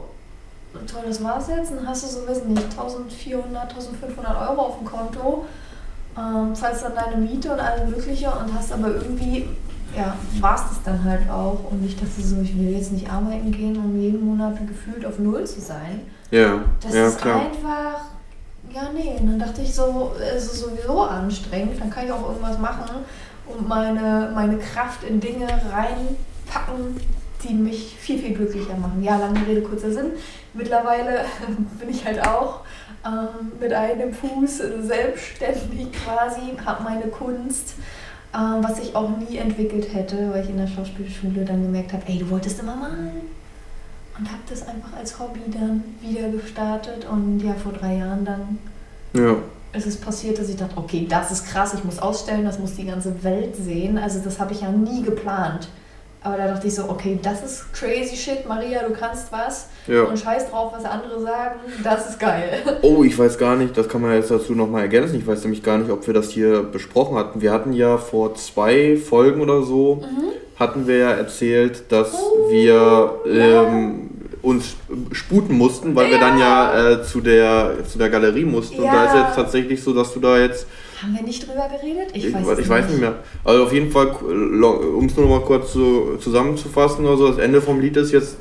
[0.86, 1.72] toll, das war's jetzt.
[1.72, 5.46] Dann hast du so, weiß nicht, 1400, 1500 Euro auf dem Konto,
[6.18, 9.48] ähm, zahlst dann deine Miete und alles Mögliche und hast aber irgendwie,
[9.96, 11.70] ja, war's das dann halt auch.
[11.70, 15.18] Und ich dachte so, ich will jetzt nicht arbeiten gehen, um jeden Monat gefühlt auf
[15.18, 16.00] Null zu sein.
[16.30, 17.40] Ja, das ja, ist klar.
[17.40, 18.00] einfach,
[18.74, 19.16] ja, nee.
[19.18, 23.04] Und dann dachte ich so, es ist sowieso anstrengend, dann kann ich auch irgendwas machen
[23.46, 27.00] und meine, meine Kraft in Dinge reinpacken,
[27.42, 29.02] die mich viel, viel glücklicher machen.
[29.02, 30.12] Ja, lange Rede, kurzer Sinn.
[30.52, 31.24] Mittlerweile
[31.80, 32.60] bin ich halt auch
[33.06, 37.74] ähm, mit einem Fuß selbstständig quasi, habe meine Kunst,
[38.36, 42.02] ähm, was ich auch nie entwickelt hätte, weil ich in der Schauspielschule dann gemerkt habe,
[42.06, 43.36] ey, du wolltest immer malen.
[44.18, 48.58] Und habe das einfach als Hobby dann wieder gestartet und ja, vor drei Jahren dann
[49.12, 49.36] ja.
[49.74, 52.76] ist es passiert, dass ich dachte, okay, das ist krass, ich muss ausstellen, das muss
[52.76, 53.98] die ganze Welt sehen.
[53.98, 55.68] Also das habe ich ja nie geplant.
[56.26, 59.68] Aber da dachte ich so, okay, das ist crazy shit, Maria, du kannst was.
[59.86, 60.02] Ja.
[60.02, 62.50] Und scheiß drauf, was andere sagen, das ist geil.
[62.82, 65.16] Oh, ich weiß gar nicht, das kann man jetzt dazu nochmal ergänzen.
[65.16, 67.40] Ich weiß nämlich gar nicht, ob wir das hier besprochen hatten.
[67.40, 70.58] Wir hatten ja vor zwei Folgen oder so, mhm.
[70.58, 74.10] hatten wir ja erzählt, dass uh, wir ähm,
[74.42, 74.74] uns
[75.12, 76.12] sputen mussten, weil ja.
[76.12, 78.80] wir dann ja äh, zu, der, zu der Galerie mussten.
[78.80, 80.66] Und da ist jetzt tatsächlich so, dass du da jetzt
[81.02, 82.08] haben wir nicht drüber geredet?
[82.14, 82.68] Ich, ich weiß, ich nicht.
[82.68, 83.14] weiß nicht mehr.
[83.44, 87.60] Also auf jeden Fall, um es nur noch mal kurz so zusammenzufassen, also das Ende
[87.60, 88.36] vom Lied ist jetzt,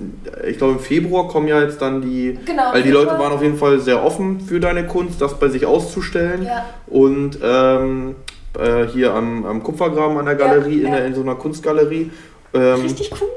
[0.48, 3.42] ich glaube im Februar kommen ja jetzt dann die, genau, weil die Leute waren auf
[3.42, 6.44] jeden Fall sehr offen für deine Kunst, das bei sich auszustellen.
[6.44, 6.66] Ja.
[6.88, 8.16] Und ähm,
[8.58, 12.10] äh, hier am, am Kupfergraben an der Galerie, ja, in, der, in so einer Kunstgalerie.
[12.54, 13.28] Ähm, Richtig cool.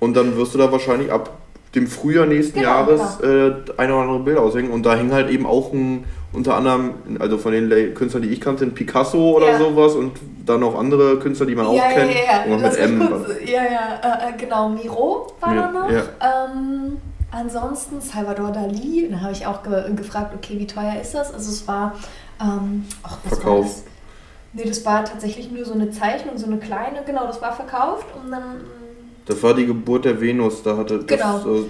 [0.00, 1.30] Und dann wirst du da wahrscheinlich ab
[1.74, 3.48] dem Frühjahr nächsten genau, Jahres genau.
[3.48, 4.70] Äh, ein oder andere Bilder aushängen.
[4.70, 8.40] Und da hängt halt eben auch ein unter anderem, also von den Künstlern, die ich
[8.40, 9.58] kannte, Picasso oder ja.
[9.58, 10.12] sowas und
[10.44, 12.12] dann noch andere Künstler, die man auch ja, kennt.
[12.12, 13.08] Ja, ja, mit M.
[13.08, 15.88] Kurz, ja, ja, äh, äh, genau, Miro war da noch.
[15.90, 16.98] Ähm,
[17.30, 21.32] ansonsten Salvador Dali, da habe ich auch ge gefragt, okay, wie teuer ist das?
[21.32, 21.94] Also es war,
[22.40, 23.64] ähm, ach, was Verkauf.
[23.64, 23.84] war das?
[24.52, 28.06] Nee, das war tatsächlich nur so eine Zeichnung, so eine kleine, genau, das war verkauft
[28.22, 28.42] und dann...
[29.26, 31.38] Das war die Geburt der Venus, da hatte genau.
[31.38, 31.46] das...
[31.46, 31.64] Äh,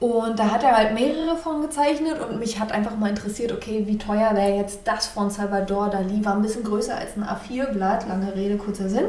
[0.00, 3.82] und da hat er halt mehrere von gezeichnet und mich hat einfach mal interessiert, okay,
[3.86, 6.24] wie teuer wäre jetzt das von Salvador Dali?
[6.24, 9.04] War ein bisschen größer als ein A4-Blatt, lange Rede, kurzer Sinn.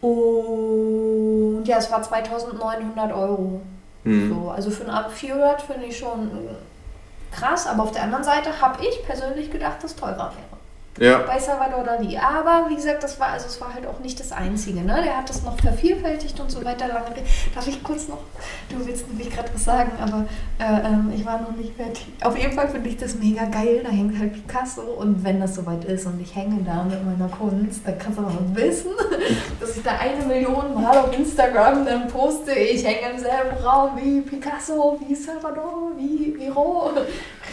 [0.00, 3.60] Und ja, es war 2900 Euro.
[4.04, 4.28] Mhm.
[4.32, 6.30] So, also für ein A4-Blatt finde ich schon
[7.32, 10.55] krass, aber auf der anderen Seite habe ich persönlich gedacht, dass es teurer wäre.
[10.98, 11.18] Ja.
[11.26, 12.16] Bei Salvador Dali.
[12.16, 14.80] Aber wie gesagt, das war also es war halt auch nicht das Einzige.
[14.80, 15.02] Ne?
[15.04, 16.86] Der hat das noch vervielfältigt und so weiter.
[17.54, 18.18] Darf ich kurz noch?
[18.68, 20.26] Du willst nämlich gerade was sagen, aber
[20.58, 22.06] äh, ähm, ich war noch nicht fertig.
[22.22, 23.82] Auf jeden Fall finde ich das mega geil.
[23.84, 27.28] Da hängt halt Picasso und wenn das soweit ist und ich hänge da mit meiner
[27.28, 28.92] Kunst, dann kannst du auch wissen,
[29.60, 32.52] dass ich da eine Million Mal auf Instagram dann poste.
[32.52, 36.90] Ich hänge im selben Raum wie Picasso, wie Salvador, wie Miro.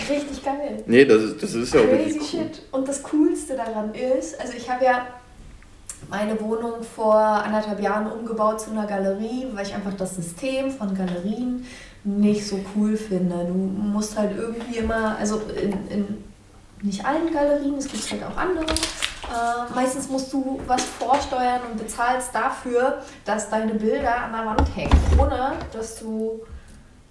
[0.10, 0.84] Richtig geil.
[0.86, 2.26] Nee, das ist, das ist ja auch Crazy cool.
[2.26, 2.62] shit.
[2.72, 5.08] Und das Coolste daran ist, also ich habe ja
[6.10, 10.94] meine Wohnung vor anderthalb Jahren umgebaut zu einer Galerie, weil ich einfach das System von
[10.96, 11.66] Galerien
[12.04, 13.46] nicht so cool finde.
[13.46, 16.24] Du musst halt irgendwie immer, also in, in
[16.82, 18.66] nicht allen Galerien, es gibt halt auch andere.
[18.66, 24.76] Äh, meistens musst du was vorsteuern und bezahlst dafür, dass deine Bilder an der Wand
[24.76, 26.42] hängen, ohne dass du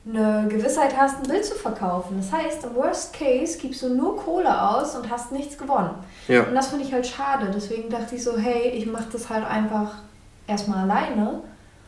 [0.04, 2.16] eine Gewissheit hast, ein Bild zu verkaufen.
[2.18, 5.94] Das heißt, im Worst Case gibst du nur Kohle aus und hast nichts gewonnen.
[6.26, 6.42] Ja.
[6.42, 7.50] Und das finde ich halt schade.
[7.54, 9.94] Deswegen dachte ich so, hey, ich mache das halt einfach
[10.46, 11.42] erstmal alleine.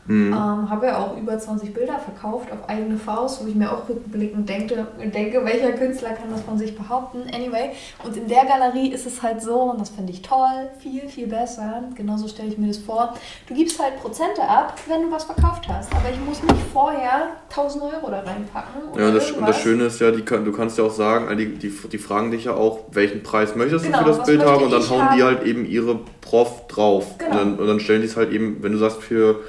[0.06, 0.32] Mhm.
[0.32, 3.88] Ähm, habe ja auch über 20 Bilder verkauft auf eigene Faust, wo ich mir auch
[3.88, 7.22] rückblickend denke, denke, welcher Künstler kann das von sich behaupten.
[7.34, 7.70] Anyway,
[8.04, 11.26] und in der Galerie ist es halt so, und das finde ich toll, viel, viel
[11.26, 11.84] besser.
[11.94, 13.14] Genauso stelle ich mir das vor.
[13.48, 15.90] Du gibst halt Prozente ab, wenn du was verkauft hast.
[15.94, 18.82] Aber ich muss nicht vorher 1000 Euro da reinpacken.
[18.98, 21.70] ja, das, und das Schöne ist ja, die, du kannst ja auch sagen, die, die,
[21.70, 24.70] die fragen dich ja auch, welchen Preis möchtest genau, du für das Bild haben, und
[24.70, 25.16] dann hauen haben.
[25.16, 27.16] die halt eben ihre Prof drauf.
[27.18, 27.30] Genau.
[27.30, 29.40] Und, dann, und dann stellen die es halt eben, wenn du sagst, für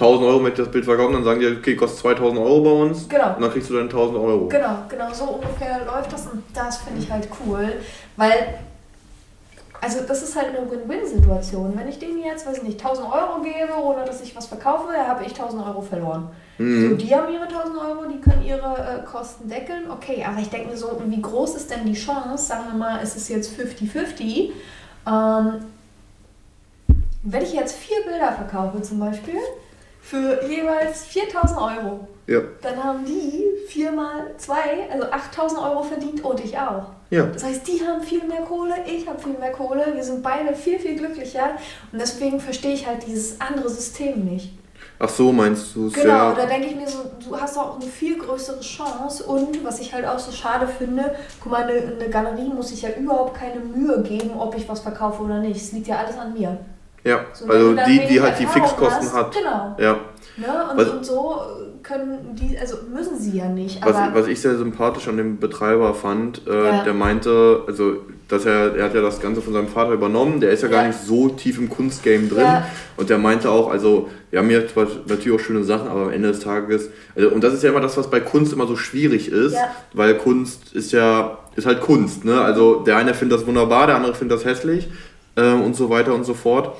[0.00, 3.08] 1000 Euro möchte das Bild verkaufen, dann sagen die, okay, kostet 2000 Euro bei uns.
[3.08, 3.34] Genau.
[3.34, 4.48] Und dann kriegst du dann 1000 Euro.
[4.48, 7.72] Genau, genau, so ungefähr läuft das und das finde ich halt cool,
[8.16, 8.60] weil,
[9.80, 11.74] also das ist halt eine Win-Win-Situation.
[11.76, 14.88] Wenn ich denen jetzt, weiß ich nicht, 1000 Euro gebe oder dass ich was verkaufe,
[14.96, 16.28] habe ich 1000 Euro verloren.
[16.56, 16.90] Mhm.
[16.90, 20.48] So, die haben ihre 1000 Euro, die können ihre äh, Kosten deckeln, okay, aber ich
[20.48, 23.52] denke mir so, wie groß ist denn die Chance, sagen wir mal, es ist jetzt
[23.58, 24.50] 50-50,
[25.06, 25.64] ähm,
[27.22, 29.36] wenn ich jetzt vier Bilder verkaufe zum Beispiel,
[30.00, 32.08] für jeweils 4000 Euro.
[32.26, 32.40] Ja.
[32.62, 36.86] Dann haben die viermal zwei, also 8000 Euro verdient und ich auch.
[37.10, 37.26] Ja.
[37.26, 40.54] Das heißt, die haben viel mehr Kohle, ich habe viel mehr Kohle, wir sind beide
[40.54, 41.50] viel, viel glücklicher
[41.90, 44.52] und deswegen verstehe ich halt dieses andere System nicht.
[45.02, 45.94] Ach so, meinst du es?
[45.94, 46.34] Genau, ja.
[46.34, 49.92] da denke ich mir so, du hast auch eine viel größere Chance und was ich
[49.94, 53.60] halt auch so schade finde, guck mal, eine, eine Galerie muss sich ja überhaupt keine
[53.60, 55.56] Mühe geben, ob ich was verkaufe oder nicht.
[55.56, 56.58] Es liegt ja alles an mir.
[57.04, 59.34] Ja, so, also die, die halt die Fixkosten hast, hat.
[59.34, 59.76] Genau.
[59.78, 59.98] Ja.
[60.36, 60.46] Ne?
[60.70, 61.40] Und, was, und, so
[61.82, 63.84] können die, also müssen sie ja nicht.
[63.84, 66.84] was, was ich sehr sympathisch an dem Betreiber fand, äh, ja.
[66.84, 67.96] der meinte, also
[68.28, 70.76] dass er, er hat ja das Ganze von seinem Vater übernommen, der ist ja, ja.
[70.76, 72.44] gar nicht so tief im Kunstgame drin.
[72.44, 72.66] Ja.
[72.96, 76.10] Und der meinte auch, also wir haben hier zwar natürlich auch schöne Sachen, aber am
[76.10, 78.76] Ende des Tages, also, und das ist ja immer das, was bei Kunst immer so
[78.76, 79.56] schwierig ist,
[79.92, 82.40] weil Kunst ist ja, ist halt Kunst, ne?
[82.40, 84.88] Also der eine findet das wunderbar, der andere findet das hässlich
[85.34, 86.76] äh, und so weiter und so fort.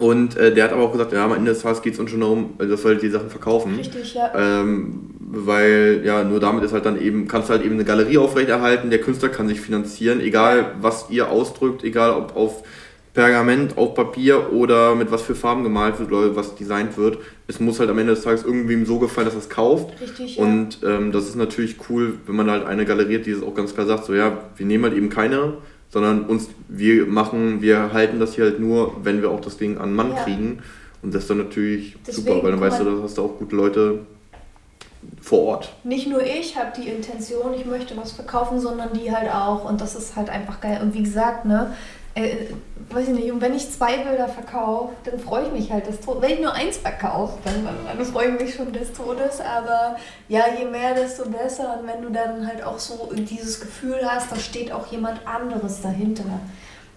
[0.00, 2.10] Und äh, der hat aber auch gesagt, ja, am Ende des Tages geht es uns
[2.10, 3.76] schon darum, also, dass wir halt die Sachen verkaufen.
[3.76, 4.32] Richtig, ja.
[4.34, 8.18] Ähm, weil, ja, nur damit ist halt dann eben, kannst du halt eben eine Galerie
[8.18, 12.64] aufrechterhalten, der Künstler kann sich finanzieren, egal was ihr ausdrückt, egal ob auf
[13.12, 17.18] Pergament, auf Papier oder mit was für Farben gemalt wird oder was designt wird.
[17.46, 20.00] Es muss halt am Ende des Tages irgendwem so gefallen, dass er es kauft.
[20.00, 20.42] Richtig, ja.
[20.42, 23.74] Und ähm, das ist natürlich cool, wenn man halt eine galeriert, die es auch ganz
[23.74, 25.54] klar sagt, so ja, wir nehmen halt eben keine
[25.90, 29.78] sondern uns, wir machen, wir halten das hier halt nur, wenn wir auch das Ding
[29.78, 30.22] an Mann ja.
[30.22, 30.60] kriegen.
[31.02, 33.38] Und das ist dann natürlich Deswegen, super, weil dann weißt du, da hast du auch
[33.38, 33.98] gute Leute
[35.20, 35.72] vor Ort.
[35.82, 39.68] Nicht nur ich habe die Intention, ich möchte was verkaufen, sondern die halt auch.
[39.68, 40.80] Und das ist halt einfach geil.
[40.82, 41.74] Und wie gesagt, ne,
[42.24, 42.46] äh,
[42.90, 46.00] weiß ich nicht, und wenn ich zwei Bilder verkaufe, dann freue ich mich halt des
[46.00, 46.22] Todes.
[46.22, 49.40] Wenn ich nur eins verkaufe, dann, dann freue ich mich schon des Todes.
[49.40, 49.96] Aber
[50.28, 51.78] ja, je mehr, desto besser.
[51.80, 55.82] Und wenn du dann halt auch so dieses Gefühl hast, da steht auch jemand anderes
[55.82, 56.24] dahinter.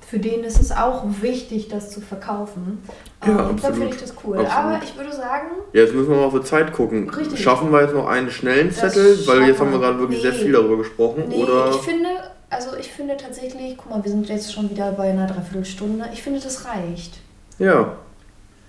[0.08, 2.84] Für den ist es auch wichtig, das zu verkaufen.
[3.26, 3.64] Ja, ähm, absolut.
[3.64, 4.38] Dann finde ich das cool.
[4.38, 4.66] Absolut.
[4.66, 5.48] Aber ich würde sagen.
[5.74, 7.10] Ja, jetzt müssen wir mal auf die Zeit gucken.
[7.10, 7.42] Richtig.
[7.42, 9.18] Schaffen wir jetzt noch einen schnellen Zettel?
[9.26, 10.30] Weil jetzt haben wir gerade wirklich nee.
[10.30, 11.26] sehr viel darüber gesprochen.
[11.30, 11.70] Nee, oder?
[11.72, 12.10] Ich finde,
[12.54, 16.10] also ich finde tatsächlich, guck mal, wir sind jetzt schon wieder bei einer Dreiviertelstunde.
[16.14, 17.20] Ich finde, das reicht.
[17.60, 17.98] Ja.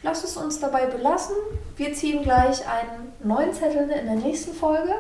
[0.03, 1.35] Lass es uns dabei belassen.
[1.77, 4.91] Wir ziehen gleich einen neuen Zettel in der nächsten Folge.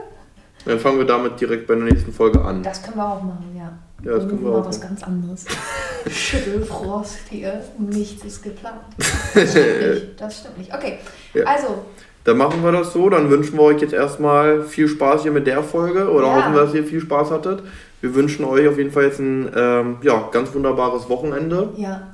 [0.64, 2.62] Dann fangen wir damit direkt bei der nächsten Folge an.
[2.62, 3.70] Das können wir auch machen, ja.
[4.02, 4.66] Ja, das können wir auch.
[4.66, 5.44] was ganz anderes.
[6.10, 7.62] Schüttelfrost hier.
[7.78, 8.80] Nichts ist geplant.
[9.34, 10.20] Das stimmt nicht.
[10.20, 10.74] Das stimmt nicht.
[10.74, 10.98] Okay,
[11.34, 11.44] ja.
[11.44, 11.84] also.
[12.24, 13.10] Dann machen wir das so.
[13.10, 16.10] Dann wünschen wir euch jetzt erstmal viel Spaß hier mit der Folge.
[16.10, 16.36] Oder ja.
[16.36, 17.62] hoffen wir, dass ihr viel Spaß hattet.
[18.04, 21.70] Wir wünschen euch auf jeden Fall jetzt ein ähm, ja, ganz wunderbares Wochenende.
[21.78, 22.12] Ja.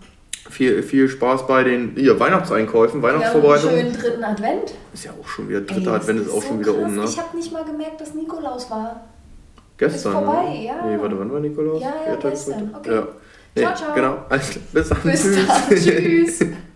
[0.49, 3.77] Viel, viel Spaß bei den ja, Weihnachtseinkäufen, Weihnachtsvorbereitungen.
[3.77, 4.75] Ja, schönen dritten Advent.
[4.95, 6.85] Ist ja auch schon wieder, dritter Ey, Advent ist, ist auch so schon wieder krass.
[6.85, 7.05] um, ne?
[7.07, 9.05] Ich habe nicht mal gemerkt, dass Nikolaus war.
[9.79, 10.13] Gestern?
[10.13, 10.65] Ist vorbei, ne?
[10.65, 10.87] ja.
[10.87, 11.83] Nee, warte, wann war Nikolaus?
[11.83, 12.73] Ja, ja, gestern.
[12.73, 12.95] Okay.
[12.95, 13.09] Ja.
[13.57, 13.95] Nee, ciao, ciao.
[13.97, 14.19] Genau.
[14.73, 14.99] Bis dann.
[15.03, 15.47] Bis Tschüss.
[15.49, 15.77] Dann.
[15.77, 16.41] Tschüss.